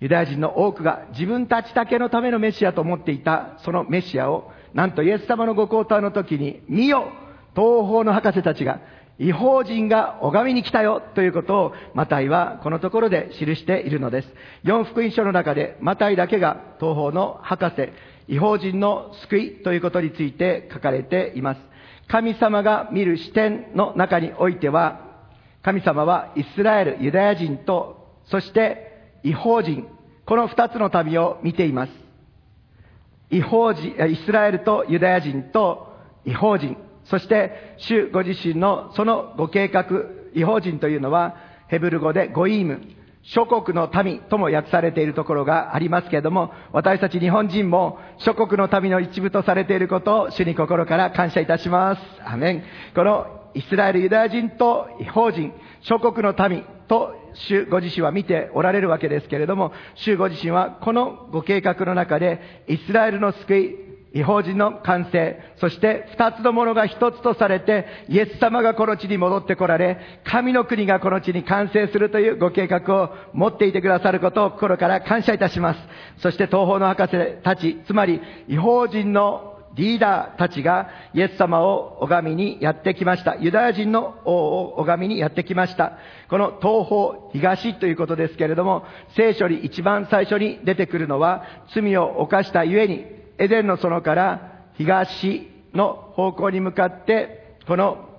[0.00, 7.10] ユダヤ人の多くが自分たちだけのためのメシアと思っていたそのメシアを、なんとイエス様のご交代の時に、見よ
[7.54, 8.80] 東方の博士たちが、
[9.18, 14.28] 違法人が拝みに来たよということを、マタイはこのところで記しているのです。
[14.62, 17.90] 四福音書の中で、マタイだけが東方の博士、
[18.32, 21.60] 違法人の救いということについて書かれています。
[22.06, 25.00] 神様が見る視点の中においては、
[25.62, 29.88] 神様はイスラエル、ユダヤ人と、そして違法人、
[30.26, 32.07] この二つの旅を見ています。
[33.30, 35.88] 違法人、イスラエルとユダヤ人と
[36.24, 39.84] 違法人、そして主ご自身のそのご計画、
[40.34, 41.36] 違法人というのは
[41.68, 42.80] ヘブル語でゴイーム、
[43.22, 52.02] 諸国の民とも訳されているところがありますけれども、私たち日本人も諸国の民の一部とされていることを主に心から感謝いたします。
[52.24, 52.62] アメン。
[52.94, 57.14] このイスラエル、ユダヤ人と違法人、諸国の民と
[57.46, 75.80] 主ご自身は見ておられるわけですけれども、主ご自身はこのご計画の中で、イスラエルの救い、違法人の完成、そして二つのものが一つとされて、イエス様がこの地に戻ってこられ、神の国がこの地に完成するというご計画を持っていてくださることを心から感謝いたします。
[76.18, 83.36] そして東方の博士たち、つまり違法人のリーダーたちがイエス様を拝みにやってきました。
[83.36, 85.92] ユダヤ人の王を拝みにやってきました。
[86.28, 88.82] この東方、東ということですけれども、
[89.16, 93.06] 聖書に一番最初に出てくるのは、罪を犯したゆえに、
[93.38, 98.17] エデンの園から東の方向に向かって、この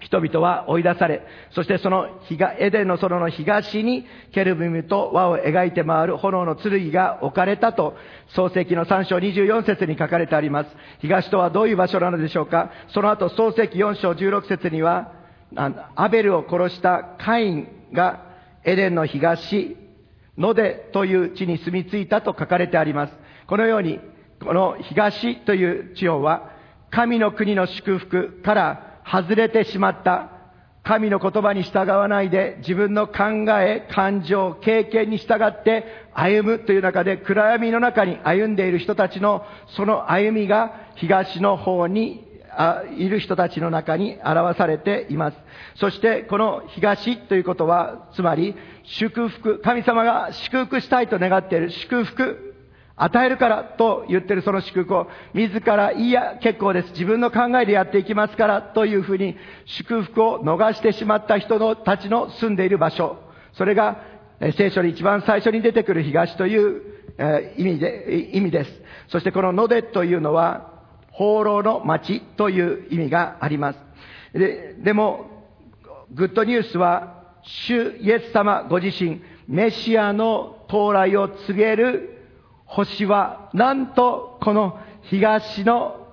[0.00, 2.06] 人々は追い出され、そしてその
[2.58, 7.96] エデンの園の東にケルビムと輪を描いて回る炎の剣が置かれたと、
[8.28, 10.70] 創世記の3章24節に書かれてあります。
[11.00, 15.12] 東とはどういう場所なのでしょうかその後創世記4章16節には、
[15.96, 18.22] アベルを殺したカインが
[18.64, 19.76] エデンの東、
[20.36, 23.12] ノデという地に住み着いたと書かれてあります。
[23.48, 23.98] このように、
[24.44, 26.52] この東という地方は、
[26.90, 30.30] 神の国の祝福から外れてしまった。
[30.84, 39.44] 神の言葉に従わないで自分の考え、感情、経験に従って歩むという中で暗闇の中に歩んでいる人たちの
[39.76, 45.36] その歩みが東の方にがいる人たちの中に表されています。
[45.76, 52.47] そしてこの東ということは、つまり祝福、神様が祝福したいと願っている祝福、
[52.98, 56.90] 与えるからと言ってるその祝福を、自ら、いや、結構です。
[56.90, 63.16] 自分の考えでやっていきますからというふうに、祝福を逃してしまった人のたちの住んでいる場所。
[63.52, 64.02] それが、
[64.56, 66.82] 聖書に一番最初に出てくる東という、
[67.18, 68.82] え意味で、意味です。
[69.08, 70.72] そしてこのノデというのは、
[71.12, 73.78] 放浪の町という意味があります。
[74.32, 75.46] ででも、
[76.12, 82.17] グッドニュースは、主イエス様ご自身、メシアの到来を告げる
[82.68, 86.06] 星は、なんとこの東の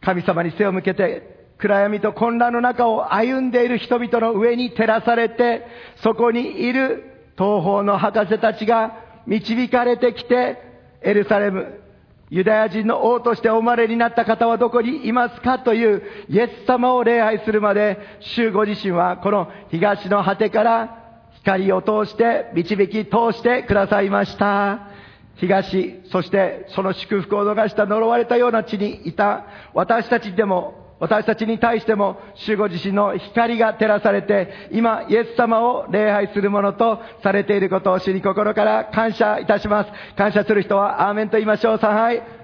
[0.00, 5.66] 神様に背を向けて、暗闇と混乱の中を歩んでいる人々の上に照らされて、
[6.02, 10.58] そこにいる東方の博士たちが導かれてきて、
[11.00, 11.80] エルサレム、
[12.28, 24.95] ユダヤ人の王としてお生まれになった方はどこにいますかというイエス様を礼拝するまで、主ご自身はこの東の果てから光を通して導き通してくださいました。
[25.36, 29.44] 東、そしてその祝福を逃した呪われたような地にいた
[29.74, 39.90] 私たちでも、私たちに対しても、主ご自身の光が照らされて、今、イエス様を礼拝するものとされていることを主に心から感謝いたします。
[40.16, 41.78] 感謝する人は、アーメンと言いましょう。
[41.78, 42.35] さはい。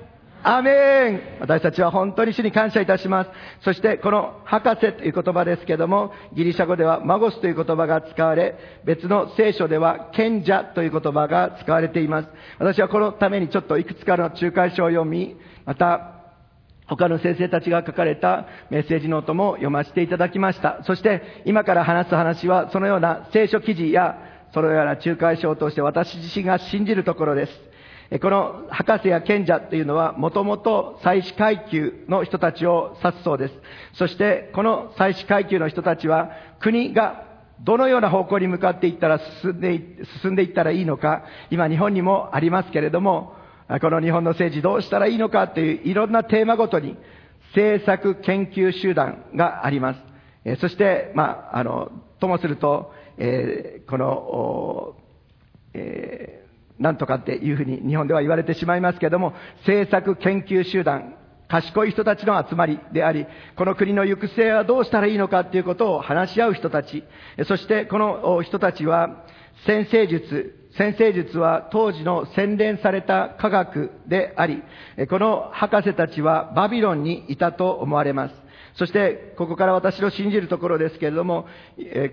[0.44, 3.30] アメン私たちは本当に主に感謝いたします。
[3.60, 12.28] そしてこの博士という言葉ですけども、ギリシャ語ではマゴスという言葉が使われ、別の聖書では賢者という言葉が使われています。
[12.58, 16.22] 私はこのためにちょっといくつかの仲介書を読み、また
[16.86, 20.80] 他の先生たちが書かれたメッセージノートも読ませていただきました。
[20.84, 24.18] そして今から話す話はそのような聖書記事や
[24.52, 27.71] そのような仲介書を通して私自身が信じるところです。
[28.20, 33.54] この博士や賢者というのは、もともと祭司階級の人たちを指すそうです。
[33.94, 37.24] そして、この祭司階級の人たちは、国が
[37.60, 39.80] どのような方向に向かっていったら進んで
[40.20, 43.34] 進んでいったらいいのか、今日本にもありますけれども、
[43.80, 46.98] この日本の政治どうしたらいいのかといういろんなテーマごとに
[47.54, 49.94] 政策研究集団がありま
[50.44, 50.60] す。
[50.60, 54.96] そして、まあ、あの、ともすると、えー、この、
[55.72, 56.41] えー
[56.78, 61.14] なんとかっていうふうに日本では言われてしまいますけれども、政策研究集団、
[61.48, 67.04] 賢い人たちの集まりであり、この国の行く末はどうしたらいいのかということを話し合う人たち、
[67.46, 69.24] そしてこの人たちは、
[69.66, 74.62] 先生術、先生術は当時の洗練された科学であり、
[75.10, 78.42] この博士たちはバビロンにいたと思われます。
[78.74, 81.46] そして、ここから私の信じるところですけれども、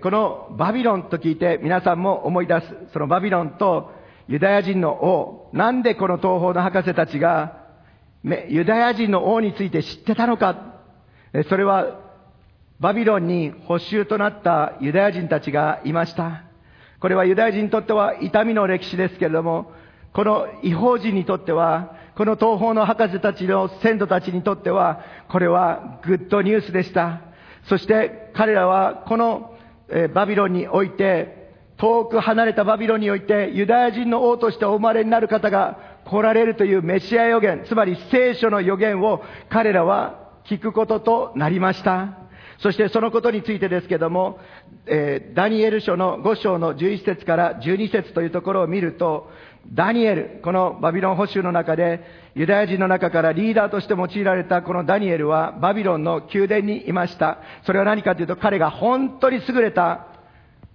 [0.02, 3.98] このバビロンと聞いて皆さんも思い出す、そのバビロンと
[4.30, 7.66] ユダヤ人の王、なんでこの東方の博士たちが、
[8.48, 10.76] ユダヤ人の王について知ってたのか、
[11.48, 11.98] それは、
[12.78, 16.44] バビロンに補修となったユダヤ人たちがいました。
[17.00, 19.72] これはユダヤ人にとっては痛みの歴史ですけれども、
[20.12, 27.22] この違法人にとっては、この東方の博士たちの先祖たちにとっては、これはグッドニュースでした。
[27.64, 29.56] そして彼らはこの
[30.14, 31.39] バビロンにおいて
[31.80, 42.18] 遠く離れたバビロンにおいてユダヤ人の王としてお生まれになる方が来られるというメシア予言、つまり聖書の予言を彼らは聞くこととなりました。
[42.58, 44.38] そしてそのことについてですけども、
[44.84, 49.30] えー、ダニエル書の5章の11節から12節というところを見ると、
[49.72, 57.38] ダニエル、このバビロン保守の中で、ユダヤ人の中からリーダーとして用いられたこのダニエルはバビロンの宮殿にいました。
[57.64, 60.09] それは何かというと彼が本当に優れた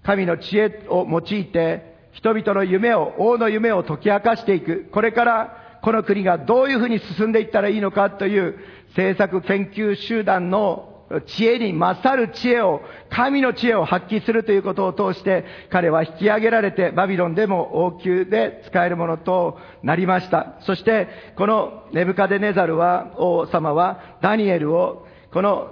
[0.05, 4.89] 神の知恵を用いて、人々の夢を、王の夢を解き明かしていく。
[4.91, 8.57] これからこの国がどういうふうに進んでいったらいいのかという
[8.89, 10.95] 政策研究集団の
[11.27, 20.55] 知恵に勝る知恵を、神の知恵を発揮するということを通して、彼は引き上げられて、バビロンでも王宮で使えるものとなりました。
[20.61, 25.69] そして、このネブカデネザルは、王様は、ダニエルを、この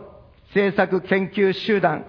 [0.49, 2.05] 政策研究集団、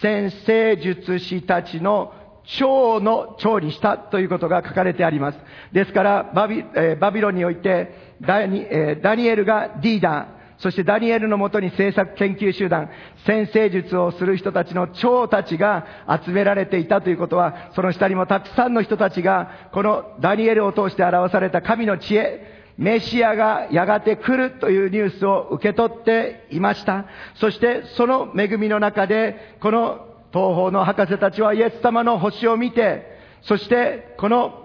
[0.00, 2.12] 先生術師たちの
[2.58, 5.38] 長の長にしたということが書かれてあります。
[5.72, 12.90] ですからバビ、えー、バビロンにおいてダニ、えー、ダニエルがリーダー、そしてダニエルのもとに政策研究集団、
[13.26, 15.86] 先生術をする人たちの長たちが
[16.24, 27.06] 集められていたということは、その下にもたくさんの人たちが、このダニエルを通して表された神の知恵、メシアがやがて来るというニュースを受け取っていました。
[27.36, 34.64] そしてその恵みの中で、この東方の博士たちはイエス様の星を見て、そしてこの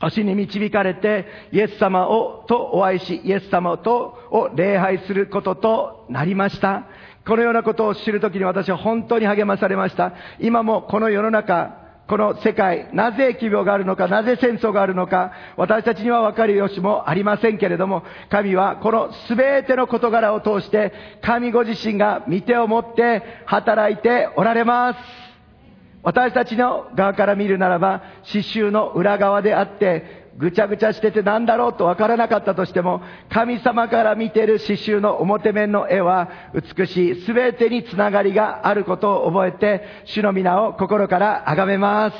[0.00, 6.84] 星に導かれて、イエス様を、とお会いし、イエス様とを礼拝することとなりました。
[7.26, 10.12] このようなことを知るときに私は本当に励まされました。
[10.38, 24.98] 今もこの世の中、この世界、なぜ疫病があるのか、なぜ戦争があるのか、私たちにはわかる由もありませんけれども、神はこの全ての事柄を通して、神ご自身が見てを持って働いておられます。
[26.04, 36.28] 私たちの側から見るならば、刺繍の裏側であって、ぐちゃぐちゃしてて何だろうとわからなかったとしても、神様から見てる刺繍の表面の絵は
[36.76, 42.16] 美しい、すべてにつながりがあることを覚えて、主の皆を心から崇めます。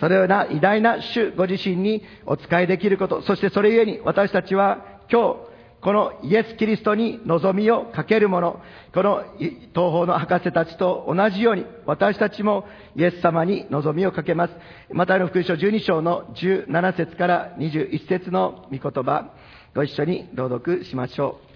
[0.00, 5.47] そのような偉大な主ご自身にお仕えできること、そしてそれゆえに私たちは今日、
[5.80, 8.60] このイエス・キリストに望みをかける者、
[8.92, 12.66] この東方の博士たちと同じように、私たちも
[12.96, 14.54] イエス様に望みをかけます。
[14.92, 19.32] マタイの福音書12章の17節から21節の御言葉、
[19.74, 21.48] ご一緒に朗読しましょう。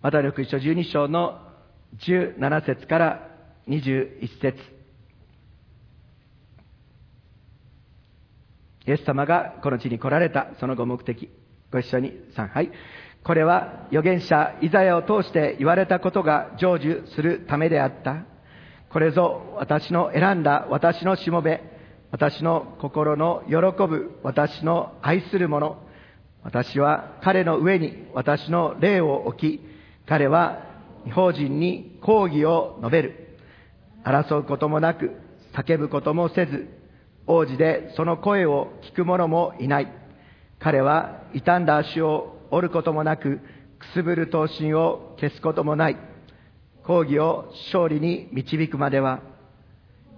[0.00, 1.40] マタイの福音書12章の
[1.98, 3.28] 17節から
[3.68, 4.77] 21節
[8.88, 11.30] イエス様がこの地に来られたそのご目的、
[11.70, 12.72] ご一緒に3杯。
[13.22, 18.24] これは預言者イザヤを通して言われたことが成就するためであった。
[18.88, 21.62] これぞ私の選んだ私のしもべ、
[22.10, 25.86] 私の心の喜ぶ私の愛する者。
[26.42, 29.60] 私は彼の上に私の霊を置き、
[30.06, 30.62] 彼は
[31.06, 33.36] 違法人に抗議を述べる。
[34.02, 35.10] 争うこともなく、
[35.52, 36.77] 叫ぶこともせず、
[37.28, 39.92] 王子でその声を聞く者もいない。
[40.58, 43.40] 彼は傷んだ足を折ることもなく、
[43.78, 45.96] くすぶる闘身を消すこともない。
[46.84, 49.20] 抗議を勝利に導くまでは、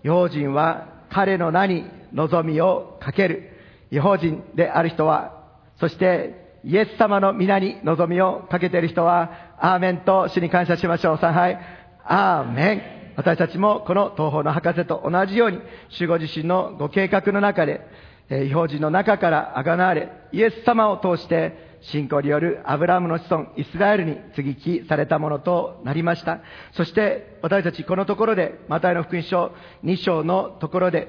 [0.05, 1.85] 用人は彼の名に
[2.15, 3.51] 望みをかける。
[3.91, 5.43] 違法人である人は、
[5.81, 11.19] そしてイエス様の皆に望みをかけている人は、アーメンと主に感謝しましょう。
[11.19, 11.59] さはい。
[12.05, 13.00] アーメン。
[13.21, 15.61] 私たちもこの東方の博士と同じように、
[15.91, 17.83] 主ご自身のご計画の中で、
[18.31, 26.41] え違法人の中からあがなわれ、イエス様を通して、信仰によるアブラハムの子孫、イスラエルに接ぎ木されたものとなりました。
[26.73, 29.53] そして私たちこのところで、マタイの福音書
[29.85, 31.09] 2章のところで、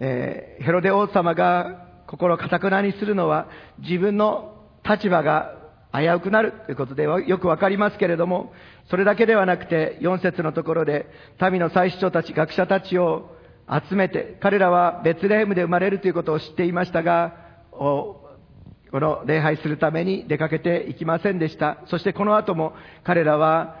[0.00, 3.46] えー、ヘロデ王様が心をかたくなにするのは
[3.78, 5.54] 自分の立場が
[5.92, 8.52] 危うくなるということでよくわかりますけれども、
[8.90, 11.06] それだけではなくて、4節のところで、
[11.50, 13.34] 民の祭司長たち、学者たちを
[13.68, 17.34] 集めて、彼らはベツレヘムで生まれるということを知っていましたが、
[17.72, 18.30] こ
[18.92, 21.78] の礼拝するために出かけていきませんでした。
[21.86, 23.76] そしてこの後も彼らは、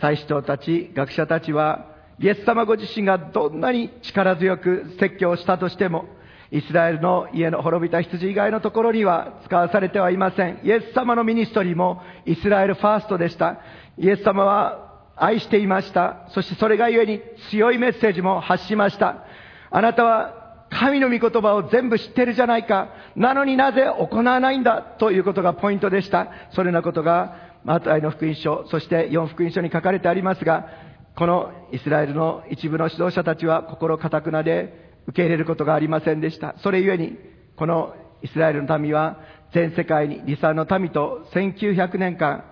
[0.00, 1.86] 祭司長たち、学者たちは、
[2.18, 6.04] イエス様ご自身がどんなに力強く説教をしたとしても、
[6.52, 10.60] イスラエルの家の滅びた羊以外のところには使わされてはいません。
[10.62, 13.58] イエス様のミニストリーもイスラエルファーストでした。
[13.98, 16.26] イエス様は愛していました。
[16.30, 17.20] そしてそれがゆえに
[17.50, 19.24] 強いメッセージも発しました。
[19.70, 22.88] あなたは神の御言葉を全部知ってるじゃないか。
[23.14, 24.80] なのになぜ行わないんだ？
[24.80, 26.28] ということがポイントでした。
[26.52, 30.68] それなことがマタイの福音書、そして4福音書に書かれてありますが、
[31.14, 36.54] このイスラエルの一部の指導者たちは心かたくなで受け入れることがありませんでした。
[36.58, 37.18] それゆえに、
[37.56, 39.20] このイスラエルの民は
[39.52, 42.44] 全世界に離散の民と1900年間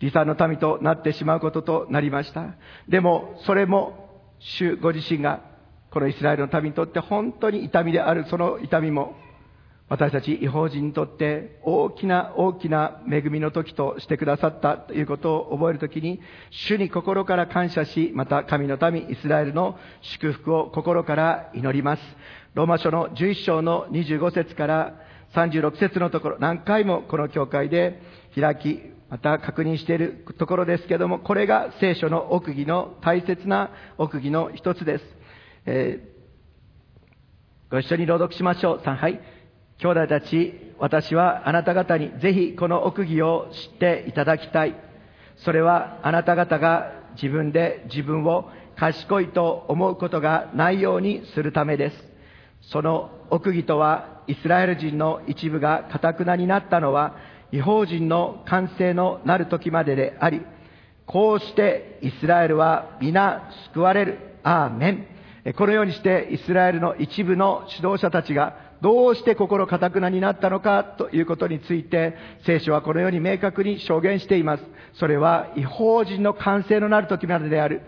[0.00, 2.54] 離散の民となってしまうこととなりました。
[2.88, 5.42] でも、それも主ご自身が
[5.90, 9.16] このイスラエルの民にとって本当に痛みであるその痛みも
[9.88, 16.20] 私たち違法人にとって大きな大きな恵みの時としてくださったということを覚えるときに、
[16.50, 22.02] 主に心から感謝し、また神の民イスラエルの祝福を心から祈ります。
[22.52, 24.94] ローマ書の11章の25節から
[25.34, 28.02] 36節のところ、何回もこの教会で
[28.38, 35.04] 開き、また確認しているところですけども、これが聖書の奥義の大切な奥義の一つです。
[35.64, 38.78] えー、ご一緒に朗読しましょう。
[38.78, 39.20] 3杯。
[39.78, 44.74] 兄弟たち、私はあなた方にぜひこの奥義を知っていただきたい。
[45.36, 52.08] それはあなた方が自分で自分を賢いと思うことがないようにするためです。
[52.60, 57.16] その奥義とは、イスラエル人の一部が堅くなになったのは、
[57.52, 60.42] 違法人の完成のなる時までであり、
[61.06, 64.18] こうしてイスラエルは皆救われる。
[64.42, 65.06] アーメン。
[65.56, 72.14] このようにしてイスラエルの一部の指導者たちがどうして心かたくなになったのかということについて、
[72.46, 74.64] 聖書はこのように明確に証言しています。
[74.94, 77.82] それは違法人の完成のなる時までである。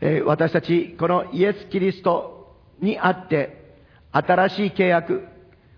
[0.00, 3.76] え、私たち、このイエス・キリストにあって、
[4.10, 5.28] 新しい契約、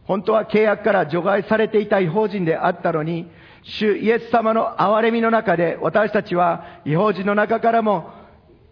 [0.07, 3.29] 本当は契約から除外されていた違法人であったのに、
[3.63, 8.11] 主イエス様の憐れみの中で私たちは違法人の中からも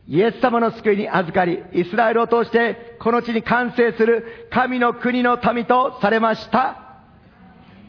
[0.06, 6.80] イエス様の救いに預かり、イスラエルを通してこの地に完成する神の国の民とされました。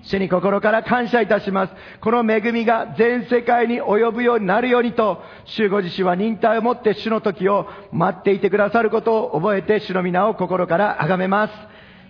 [0.02, 1.74] 主に心から感謝いたします。
[2.00, 11.54] この恵みが全世界に及ぶようになるようにと、主ご自身は忍耐をもって主の時を待っていてくださることを覚えて主の皆を心から崇めます。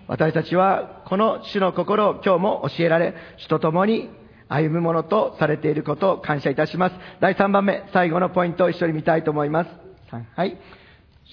[0.08, 4.08] 私たちはこの主の心を今日も教えられ、主と共に
[4.48, 6.96] 歩むものとされていることを感謝いたします。
[7.20, 9.70] 第3番目、最後のポイントを一緒に見たいと思います。
[10.36, 10.56] はい。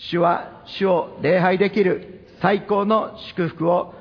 [0.10, 3.94] 主は主を礼拝できる最高の祝福を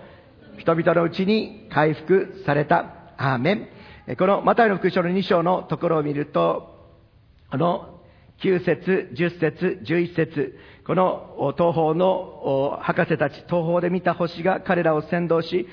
[0.59, 2.97] 人々のうちに回復された。
[3.19, 3.69] アーメン。
[4.17, 6.91] このマタイの福音書の2章のところを見ると、
[7.51, 8.01] この
[8.43, 15.69] 9節、10節、11節、この東方の博士たち、東方で見た星が彼らを先導し、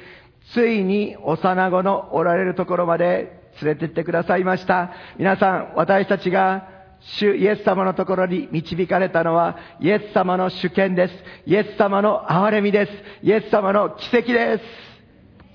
[0.54, 4.92] ついに幼子のおられるところまで連れてってくださいました。
[5.18, 6.68] 皆さん、私たちが
[7.02, 11.14] 主イエス様のところに導かれたのは、イエス様の主権です。
[11.46, 12.92] イエス様の憐れみです。
[13.24, 14.64] イエス様の奇跡です。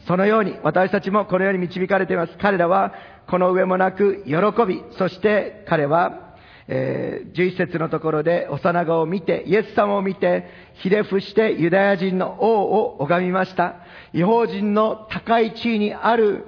[0.07, 2.37] そのように、私たちもこのように導かれています。
[2.39, 2.93] 彼らは、
[3.29, 4.35] この上もなく喜
[4.67, 6.24] び、そして彼は、
[6.67, 10.45] えー、11節のところで幼子を見て、イエス様を見て、
[10.75, 13.77] ひれ伏してユダヤ人の王を拝みました。
[14.13, 16.47] 違法人の高い地位にある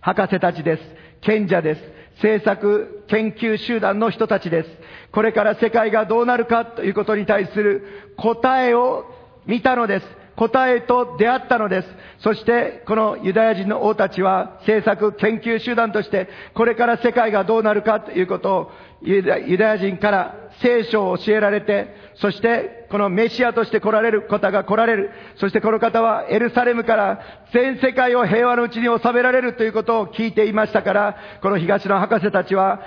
[0.00, 0.82] 博士たちです。
[1.20, 1.82] 賢者です。
[2.16, 4.68] 政策研究集団の人たちです。
[5.12, 9.04] これから世界がどうなるかということに対する答えを
[9.46, 10.06] 見たのです。
[10.36, 11.88] 答えと出会ったのです。
[12.20, 18.70] そして、このユダヤ人の王たちは政策研究集団として、これから世界がどうなるかということを
[19.02, 25.10] ユダヤ人から聖書を教えられて、そしてこのメシアとして来られる方が来られる。
[25.36, 27.20] そしてこの方はエルサレムから
[27.52, 32.82] 全世界を平和のうちに収められるということを聞いていましたから、この東の博士たちは、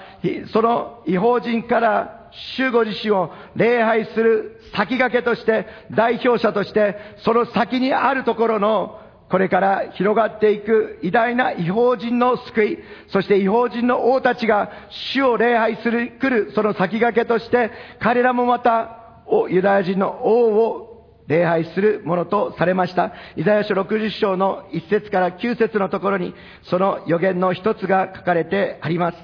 [0.52, 9.00] その違法人から主ご自身を礼拝する先駆けとして、代表者として、その先にあるところの
[9.34, 12.78] これから広がっていく偉大な違法人の救い、
[13.08, 23.12] そして違法人の王たちが主を礼拝する、来る、その先駆けとして、彼らもまた、ユダヤ人の王を礼拝するものとされました。
[23.36, 29.18] イザヤ書60章の1節から9節のところに、その予言の一つが書かれてあります。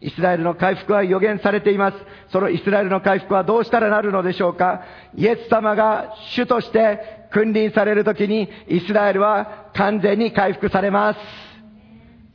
[0.00, 1.96] イスラエルの回復は予言されています。
[2.30, 4.82] そのイスラエルの回復はどうしたらなるのでしょうか？
[5.16, 11.20] イエス様が主として君臨されるときに、イスラエルは完全に回復されます。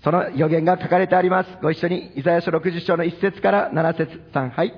[0.03, 1.49] その予言が書かれてあります。
[1.61, 4.74] ご一緒に、イザヤ書60章の1節から7節3、はい。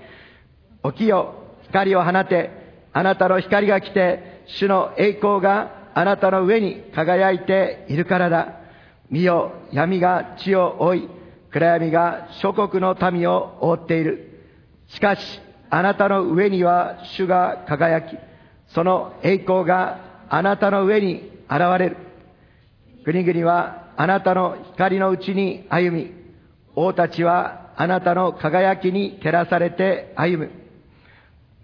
[0.94, 1.34] 起きよ、
[1.64, 2.52] 光を放て、
[2.94, 8.60] あなたの光が来て、主の栄光があなたの上に輝いているからだ。
[9.10, 11.10] 見よ、闇が地を覆い、
[11.56, 14.42] 暗闇が諸国の民を覆っている。
[14.90, 15.22] しかし、
[15.70, 18.18] あなたの上には主が輝き、
[18.74, 21.98] その栄光があなたの上に現れる。
[23.06, 26.12] 国々はあなたの光のうちに歩み、
[26.76, 30.52] 王たちはあなたの輝きに照らされて歩む。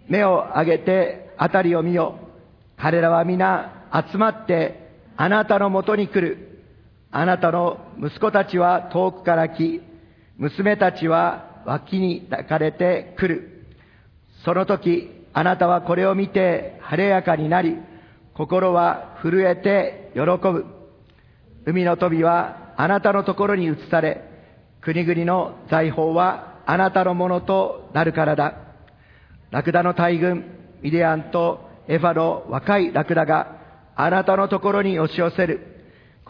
[0.08, 2.18] 目を上げて辺りを見よ。
[2.78, 6.51] 彼らは皆集まってあなたのもとに来る。
[7.12, 9.82] あなたの息子たちは遠くから来、
[10.38, 13.68] 娘たちは脇に抱かれて来る。
[14.46, 17.78] その時、あなたはこれを見て晴れやかになり、
[18.34, 20.66] 心は震えて喜ぶ。
[21.66, 24.24] 海の飛びはあなたのところに移され、
[24.82, 28.56] 国々の財宝はあなたのものとなるからだ。
[29.52, 30.46] ラクダの大群、
[30.82, 33.58] ミディアンとエファの若いラクダが
[33.96, 35.71] あなたのところに押し寄せる。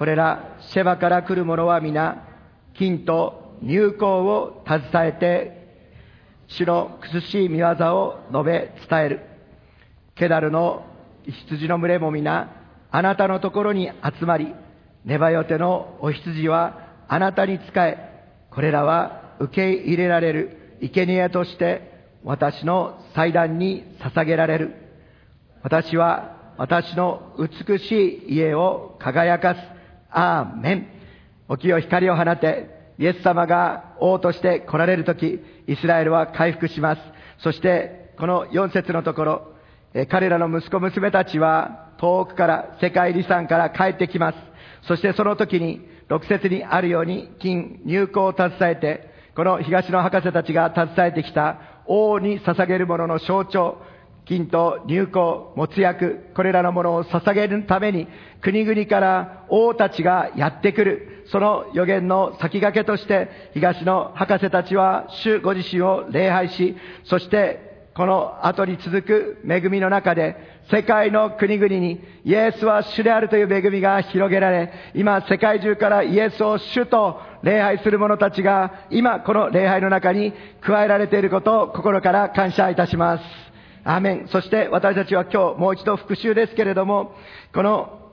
[0.01, 2.27] これらシェバから来る者は皆、
[2.73, 5.85] 金と入港を携えて
[6.47, 9.19] 主の苦しい見業を述べ伝える。
[10.15, 10.87] ケダルの
[11.27, 12.49] 羊の群れも皆、
[12.89, 14.55] あなたのところに集まり、
[15.05, 24.73] ネバヨテのお羊はあなたに仕え、これらは受け入れられる生贄として私の祭壇に捧げられる。
[25.61, 29.80] 私は私の美しい家を輝かす。
[30.11, 30.87] アーメン。
[31.47, 37.01] お清光を放て、イエス様が王として来られるとき、イスラエルは回復します。
[37.39, 39.55] そして、この4節のところ、
[40.09, 44.37] 彼らの息子娘たちは遠くから世界遺産から帰ってきます。
[44.87, 53.77] そしてその時に6節にあるように金入港を携えて、この東の博士たちが携えてきた王に捧げるものの象徴、
[54.25, 58.07] 金と入香、没薬、これらのものを捧げるために、
[58.41, 61.25] 国々から王たちがやってくる。
[61.27, 70.35] その予言の先駆けとして、東の博士たちは主ご自身を礼拝し、そしてこの後に続く恵みの中で、
[70.71, 83.50] 世界の国々にイエスは主であるという恵みが広げられ、今世界中からイエスを主と礼拝する者たちが、今この礼拝の中に加えられていることを心から感謝いたします。
[83.83, 84.27] アーメン。
[84.27, 87.15] そして私たちは今日もう一度復習ですけれども、
[87.53, 88.11] この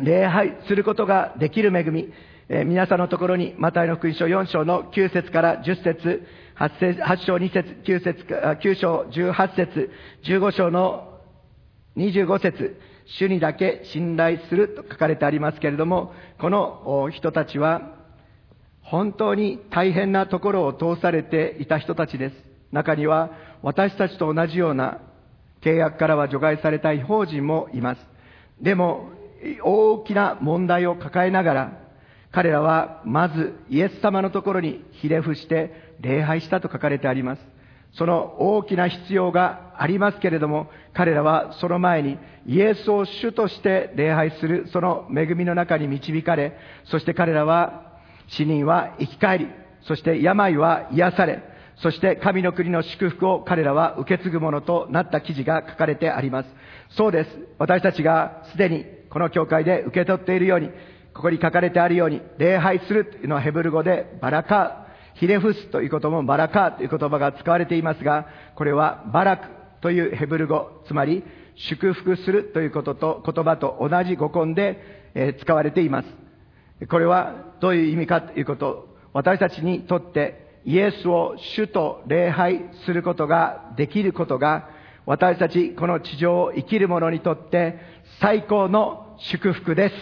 [0.00, 2.12] 礼拝することができる恵み、
[2.48, 6.26] えー、皆さんのところに、マタイの福音書4章の9節から10節
[6.56, 9.90] 8, 8章2節9節9章18節
[10.24, 11.20] 15章の
[11.96, 17.94] 25節主にだけ信頼すると書かれてありますけれども、この人たちは
[18.82, 22.34] 本当に大変なところを通されていた人たちです。
[22.72, 23.30] 中には
[23.62, 24.98] 私たちと同じような
[25.62, 28.06] 契約からは除外された違法人もいます。
[28.60, 29.10] でも
[29.62, 31.72] 大きな問題を抱えながら
[32.32, 37.42] 彼らはまずイエス様のところにひれ伏して礼拝したと書かれてあります。
[37.94, 47.98] その大きな必要がありますけれども、彼らはその前にイエスを主として礼拝するその恵みの中に導かれ、そして彼らは
[48.28, 49.48] 死人は生き返り、
[49.82, 51.42] そして病は癒され、
[51.82, 56.48] そして神の国の祝福を彼らは受け継ぐものとなった記事が書かれてあります。
[56.90, 57.30] そうです。
[57.58, 60.70] 私たちがすでにこの教会で受け取っているように、
[61.14, 69.48] ここに書かれてあるように、礼拝するというのはヘブル語でバラカーヒレフスということもバラカーという言葉が使われていますが、これはバラク
[69.80, 71.24] というヘブル語、つまり
[71.56, 76.86] 祝福するということと言葉と同じ語根で、え使われています。
[76.88, 84.68] これはどういう意味かということ、私たちにとってイエスを主と礼拝することができることが、
[85.06, 87.78] 私たちこの地上を生きる者にとって
[88.20, 89.94] 最高の祝福です。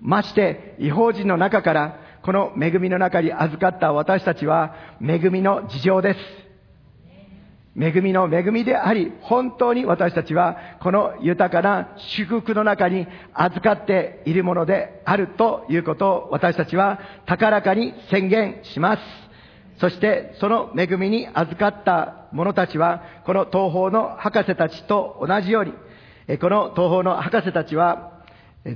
[0.00, 6.18] まして、違法人の中からこの恵みの中に預かった私たちは、恵みの事情です。
[7.78, 19.02] 恵みの恵みであり、本当に私たちは、この豊かな祝福の中に預かっているものであるということを私たちは高らかに宣言します。
[19.78, 25.72] そして、その恵みに預かった者たちは、この東方の博士たちと同じように、
[26.38, 28.20] この東方の博士たちは、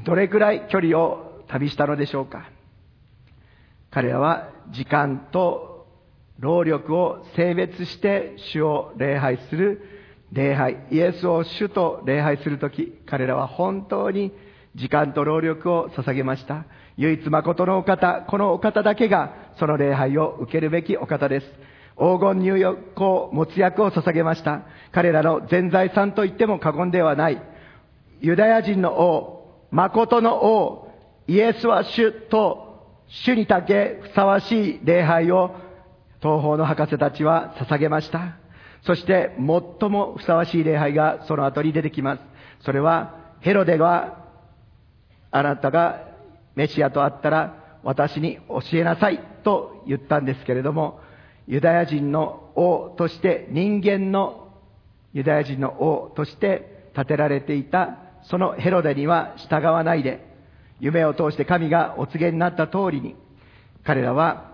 [0.05, 2.49] どれくらい距離を旅したのでしょうか。
[3.91, 5.74] 彼らは時間と
[6.39, 9.83] 労力を性別して主を礼拝する
[10.33, 14.33] 礼拝、イエスを主と礼拝するとき、彼らは本当に
[14.75, 16.65] 時間と労力を捧げました。
[16.97, 21.47] 唯一誠のお方、このお方だけがその礼拝を受けるべきお方です。
[21.97, 24.63] 黄金入浴を持つ役を捧げました。
[24.91, 27.41] 彼らの全財産と言っても過言ではない。
[28.21, 30.91] ユダヤ人の王、誠の王、
[31.29, 32.65] イエスは主と
[33.07, 35.55] 主にだけふさわしい礼拝を
[36.25, 38.39] 東方の博士たちは捧げました。
[38.87, 42.23] そして最もふさわしい礼拝がその後に出てきます。
[42.65, 44.25] それはヘロデが
[45.31, 46.09] あなたが
[46.55, 50.99] メシアと会ったら私に教えなさいと言ったんですけれども、
[51.47, 54.49] ユダヤ人の王として人間の
[55.13, 60.27] ユダヤ人の王として建てられていたそのヘロデには従わないで、
[60.81, 63.15] 夢を通して神がお告げになった通りに、
[63.85, 64.54] 彼らは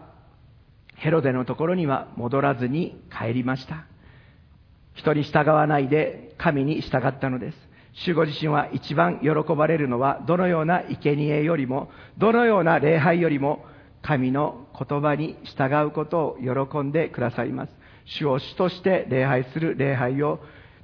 [1.01, 3.87] ヘロデのところには戻らずに帰りました。
[4.95, 7.57] 人に従わないで神に従ったのです。
[8.05, 13.65] 主ご自身は一番喜ばれるのは、どのような生贄よりも、どのような礼拝よりも、
[14.03, 17.73] 神の言葉に従うことを喜んでくださいます。
[18.05, 20.41] 主を主として礼拝する礼拝を、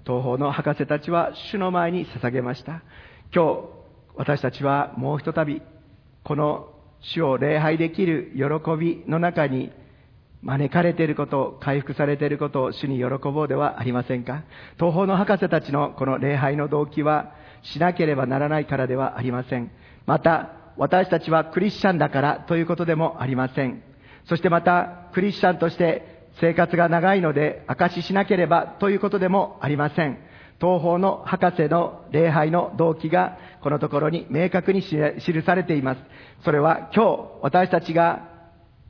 [0.06, 2.82] 東方の博士たちは主の前に捧げました。
[3.34, 3.60] 今日、
[4.16, 5.60] 私たちはもうひとたび、
[6.24, 8.44] この主を礼拝できる喜
[8.78, 9.70] びの中に
[10.42, 14.44] 招かれていること、回復されていることを主に喜ぼうではありませんか？
[14.78, 17.32] 東方の博士たちのこの礼拝の動機は
[17.62, 19.70] しなければならないからではありません。
[20.06, 23.82] また、私たちはクリスチャンだからということでもありません。
[24.26, 30.18] そしてまた、クリスチャンとして生活が長いので証ししなければということでもありません。
[30.60, 34.96] 東方の博士の礼拝の動機がこのところに明確に記
[35.44, 36.00] されています。
[36.44, 38.35] それは今日私たちが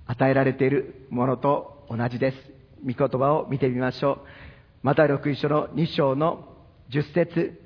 [0.06, 2.36] 与えられているものと同じです。
[2.84, 4.18] 御言葉を見てみましょう。
[4.82, 6.48] また六一書の2章の
[6.90, 7.60] 10節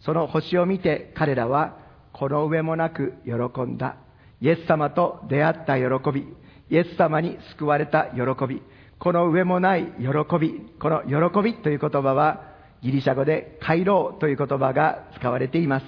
[0.00, 1.78] その星を見て彼らは
[2.12, 3.96] この上もなく喜んだ。
[4.40, 6.26] イエス様と出会った喜び、
[6.70, 8.62] イエス様に救われた喜び、
[8.98, 12.42] この上もない喜び、この喜びという言葉は
[12.82, 15.86] ギリシャ語で回廊という言葉が使われています。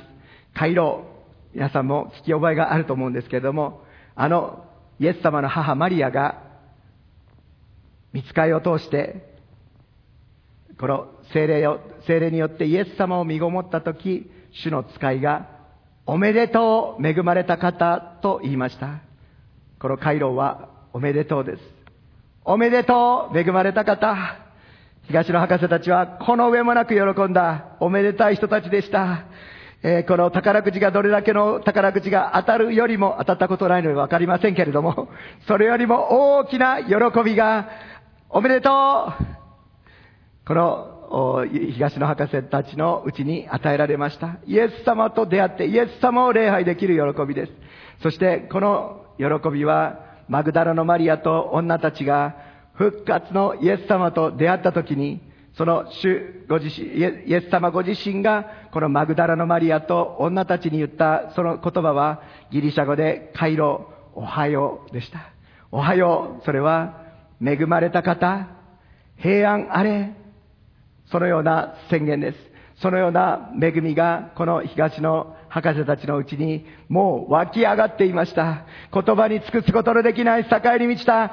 [0.54, 1.04] 回廊。
[1.54, 3.82] 皆さんも聞き覚えがあると思うんですけれども、
[4.14, 4.64] あの
[5.00, 6.42] イエス様の母マリアが、
[8.12, 9.36] 見つかりを通して、
[10.78, 15.48] この精霊を、精霊によってイエス様を身ごもったとき、主の使いが、
[16.06, 19.00] おめでとう、恵まれた方と言いました。
[19.78, 21.62] この回廊は、おめでとうです。
[22.44, 24.16] おめでとう、恵まれた方。
[25.06, 29.24] 東野博士たちは、この上もなく喜んだ、おめでたい人たちでした。
[29.80, 35.08] えー、この宝くじがどれだけの宝くじが当たるよりも当たったことないのでわかりませんけれども、
[35.46, 37.68] それよりも大きな喜びが、
[38.28, 38.72] おめでとう
[40.46, 44.38] この東野博士たちのうちに与えられました。
[44.46, 47.52] イエス様と出会ってイエス様を礼拝できる喜びです。
[48.02, 52.34] そしてこの喜びはマグダラのマリアと女たちが
[52.74, 55.20] 復活のイエス様と出会った時に
[55.58, 65.30] その主ご自身、イエス様ご自身が、このマグダラのマリアと女たちに言ったその言葉は、ギリシャ語で、カイロ、おはようでした。
[65.70, 67.02] おはよう、それは、
[67.44, 68.48] 恵まれた方、
[69.16, 70.12] 平安あれ、
[71.10, 72.38] そのような宣言です。
[72.80, 78.64] そのような恵みが、この東の博士たちのうちに、もう湧き上がっていました。
[78.92, 81.32] 言葉に尽くすことのできない境に満ちた、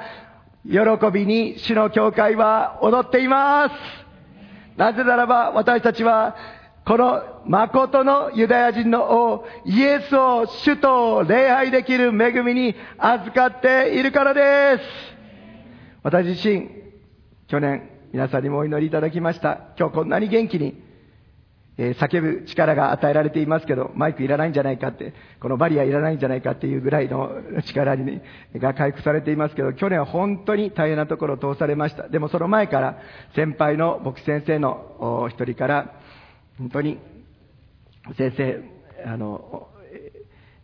[0.64, 0.78] 喜
[1.12, 3.74] びに主の教会は踊っています。
[4.76, 6.36] なぜならば私たちは、
[6.86, 14.84] この誠のユダヤ人の王、イエスを主と礼拝できる恵みに預かっているからです。
[16.04, 16.68] 私自身、
[17.48, 19.72] 去年皆さんにもお祈りいただきました。
[19.76, 20.86] 今日こんなに元気に
[21.78, 27.30] えー、叫ぶ力が与えられていますけど、マイクいらないんじゃないかって、このバリアいらないんじゃないかっていうぐらいの
[27.66, 28.20] 力に、
[28.54, 32.08] が回復されていますけど、去年は本当に大変なところを通されました。
[32.08, 32.98] でもその前から、
[33.34, 35.92] 先輩の牧師先生の一人から、
[36.58, 36.98] 本当に、
[38.16, 38.60] 先生、
[39.04, 39.68] あの、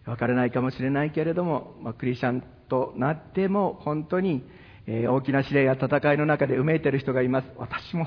[0.07, 4.43] わからないかもしれないけれども、まあ、クリスチャンとなっても、本当に、
[4.87, 7.49] えー、大きな試練や戦いの中でうめいてる人がいます。
[7.57, 8.07] 私も、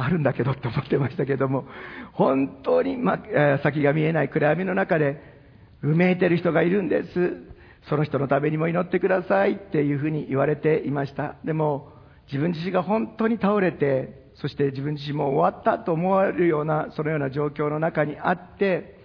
[0.00, 1.66] あるんだけどって思ってましたけども、
[2.12, 3.18] 本当に、ま、
[3.64, 5.20] 先が見えない暗闇の中で、
[5.82, 7.36] うめいてる人がいるんです。
[7.88, 11.34] その人のためにも祈ってくださいっていうふうに言われていました。
[11.44, 11.92] でも、
[12.26, 18.98] 自分自身が本当に倒れて、そして自分自身も終わったと思われるような、そのような状況の中にあって、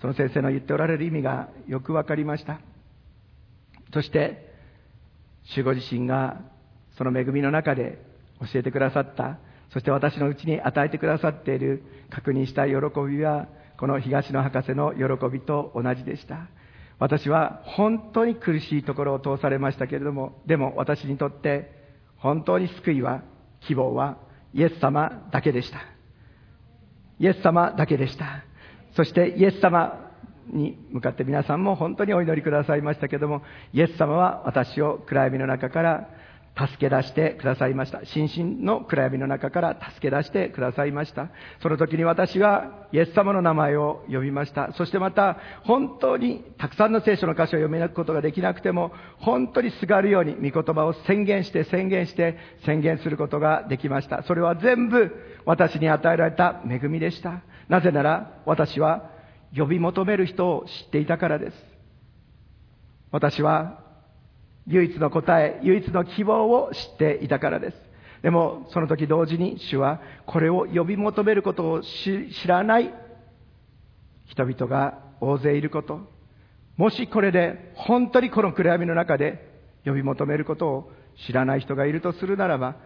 [0.00, 2.60] その先生の言っておられる意味がよくわかりました。
[3.92, 4.46] そして、
[5.44, 6.40] 主ご自身が
[6.96, 7.98] その恵みの中で
[8.40, 9.38] 教えてくださった
[9.72, 12.74] そして私のうちに与えてくださっている確認した喜
[13.06, 13.48] びは、
[13.78, 16.48] この東野博士の喜びと同じでした。
[16.98, 21.70] 私は本当に苦しいところを通されましたけれども、でも私にとって
[22.16, 23.22] 本当に救いは、
[23.60, 24.18] 希望は
[24.54, 25.78] イエス様だけでした。
[27.18, 28.44] イエス様だけでした。
[28.94, 30.08] そしてイエス様
[30.52, 33.42] に向かって皆さんも本当にお祈りくださいましたけども、
[33.72, 36.08] イエス様は私を暗闇の中から
[36.58, 38.04] 助け出してくださいました。
[38.04, 41.28] 心身の暗闇の中から助け出してくださいました。
[41.62, 44.72] その時に私はイエス様の名前を呼びました。
[44.72, 54.24] そしてまた、本当にたくさんの聖書の箇所を読めなくことができなくても、本当にすがるように御言葉を宣言して宣言して宣言することができました。
[54.24, 57.42] それは全部私に与えられた恵みでした。
[57.68, 59.10] なぜなら私は
[59.56, 61.56] 呼び求める人を知っていたからです。
[63.10, 63.87] 私は
[64.68, 67.76] 唯一の答え、唯一の希望を知っていたからです。
[68.22, 72.92] でも、その時同時に主は、これを呼び求めることを知らない
[74.26, 76.00] 人々が大勢いること。
[76.76, 79.50] もしこれで、本当にこの暗闇の中で
[79.84, 80.92] 呼び求めることを
[81.26, 82.76] 知らない人がいるとするならば、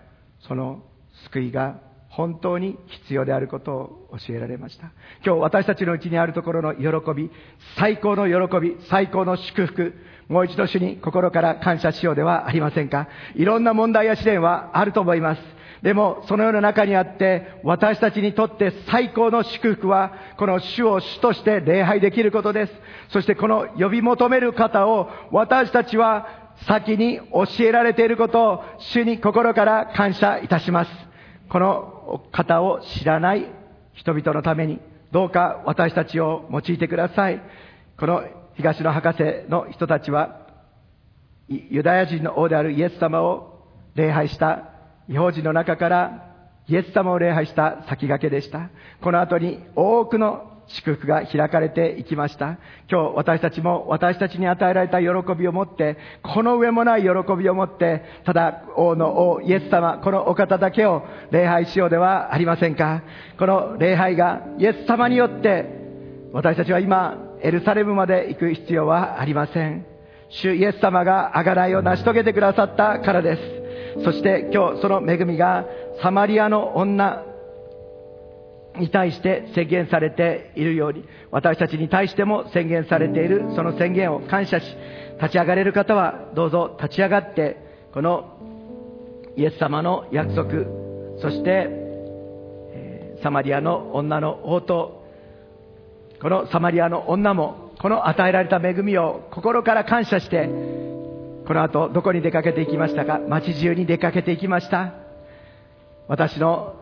[0.41, 0.83] その
[1.25, 4.93] 救いが本当に必要であることを教えられました。
[5.25, 7.31] 今日私たちのうちにあるところの喜び、
[7.79, 9.95] 最高の喜び、最高の祝福、
[10.29, 13.09] もう一度主に心から感謝しようではありませんか？
[13.35, 15.43] いろんな問題や試練はあると思います。
[15.83, 22.73] でも、そのような中にあって、私たちにとって最高の祝福は、この主を主として礼拝できることです。
[23.09, 30.91] そしてこの呼び求める方を、私たちは先に教えられていることを、主に心から感謝いたします。
[31.49, 33.47] この方を知らない
[33.95, 34.79] 人々のために、
[35.11, 37.43] どうか私たちを用いてください。
[37.99, 38.23] この
[38.55, 40.47] 東野博士の人たちは、
[41.49, 44.71] ユダヤ人の王であるイエス様を礼拝した
[45.09, 46.33] 違法人の中から
[46.69, 48.71] イエス様を礼拝した先駆けでした。
[49.03, 52.59] この後に多くの祝福が開かれていきました。
[52.91, 63.03] 今日私たちも私たちに与えられた喜びを持って、この上もない喜びを持って、ただ王の王イエス様、このお方だけを礼拝しようではありませんか。
[63.39, 65.67] この礼拝がイエス様によって、
[66.33, 69.85] 私たちは今、エルサレムまで行く必要はありません。
[70.29, 73.37] 主イエス様が贖いを成し遂げてくださったからで
[73.99, 74.05] す。
[74.05, 75.67] そして今日その恵みが
[76.03, 77.25] サマリアの女
[78.79, 84.67] に対して宣言されているように、私たちに対しても宣言されているその宣言を感謝し、
[85.21, 87.57] 立ち上がれる方はどうぞ立ち上がって、
[87.93, 88.39] この
[89.37, 90.49] イエス様の約束、
[91.21, 91.69] そして、
[93.23, 95.02] サマリアの女の応答、
[96.23, 100.47] このサマリアの女も、この与えられた恵みを心から感謝して、
[101.47, 103.19] この後どこに出かけていきましたか？
[103.19, 104.95] 街中に出かけていきました。
[106.07, 106.77] 私の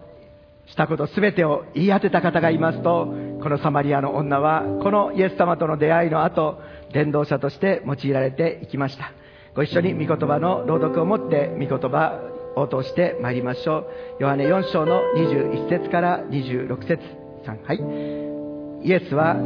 [0.67, 3.07] したことすべてを言い当てた方がいますと、
[3.43, 6.61] このサマリアの女は、このイエス様との出会いの後、
[6.93, 9.13] 伝道者として用いられていきました。
[9.55, 12.21] ご一緒に御言葉の朗読をもって、御言葉
[12.57, 13.87] を通してまいりましょう。
[14.21, 17.03] ヨハネ4章の21節から26節
[17.47, 17.63] さん。
[17.65, 18.40] はい。
[18.83, 19.37] イエスは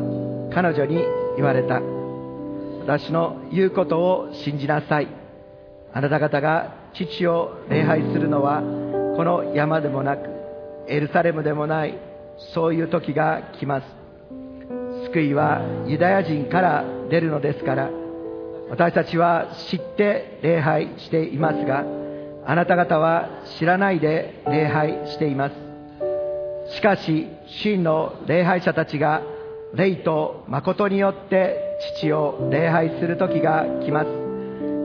[0.53, 1.03] 彼女に
[1.37, 1.80] 言われた。
[2.82, 5.09] 私の言うことを信じなさい。
[5.93, 8.61] あなた方が父を礼拝するのは、
[9.16, 10.28] この山でもなく、
[10.89, 11.99] エルサレムでもない、
[12.55, 13.87] そういう時が来ます。
[15.07, 17.91] 救いはユダヤ人から出るのですから、
[18.70, 21.85] 私たちは知って礼拝していますが、
[22.47, 23.28] あなた方は
[23.59, 25.64] 知らないで礼拝しています。
[26.71, 27.29] しかし、
[27.62, 29.23] 真の礼拝者たちが、
[29.75, 34.09] 霊と誠によって父を礼拝する時が来ます。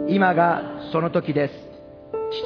[0.10, 1.54] 今がその時です。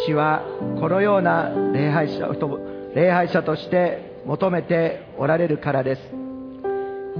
[0.05, 0.43] 父は
[0.79, 2.59] このような礼拝者と
[2.95, 6.01] 礼拝者として求めておられるからです。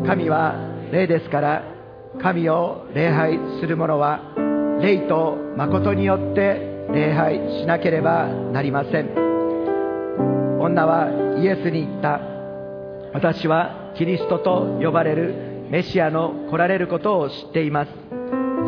[0.06, 0.56] 神は
[0.92, 1.64] 霊ですから、
[2.22, 4.20] 神を礼拝する者は、
[4.82, 10.43] 霊と誠によって礼拝しなければなりません。
[10.64, 11.10] 女は
[11.42, 12.22] イエスに言った。
[13.14, 17.92] 私はキリストと呼ばれるメシアの来られることを知っています。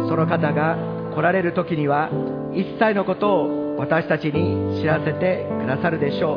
[0.09, 0.77] その方が
[1.15, 2.09] 来られる時には、
[2.53, 6.35] 一切のことを私たちに知らせてくださるでしょ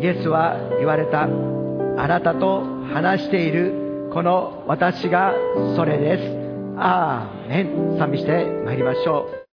[0.00, 0.02] う。
[0.02, 1.22] イエスは言われた。
[1.22, 5.34] あなたと話しているこの私が
[5.76, 6.76] それです。
[6.78, 7.98] アーメン。
[7.98, 9.41] 賛美して参りましょう。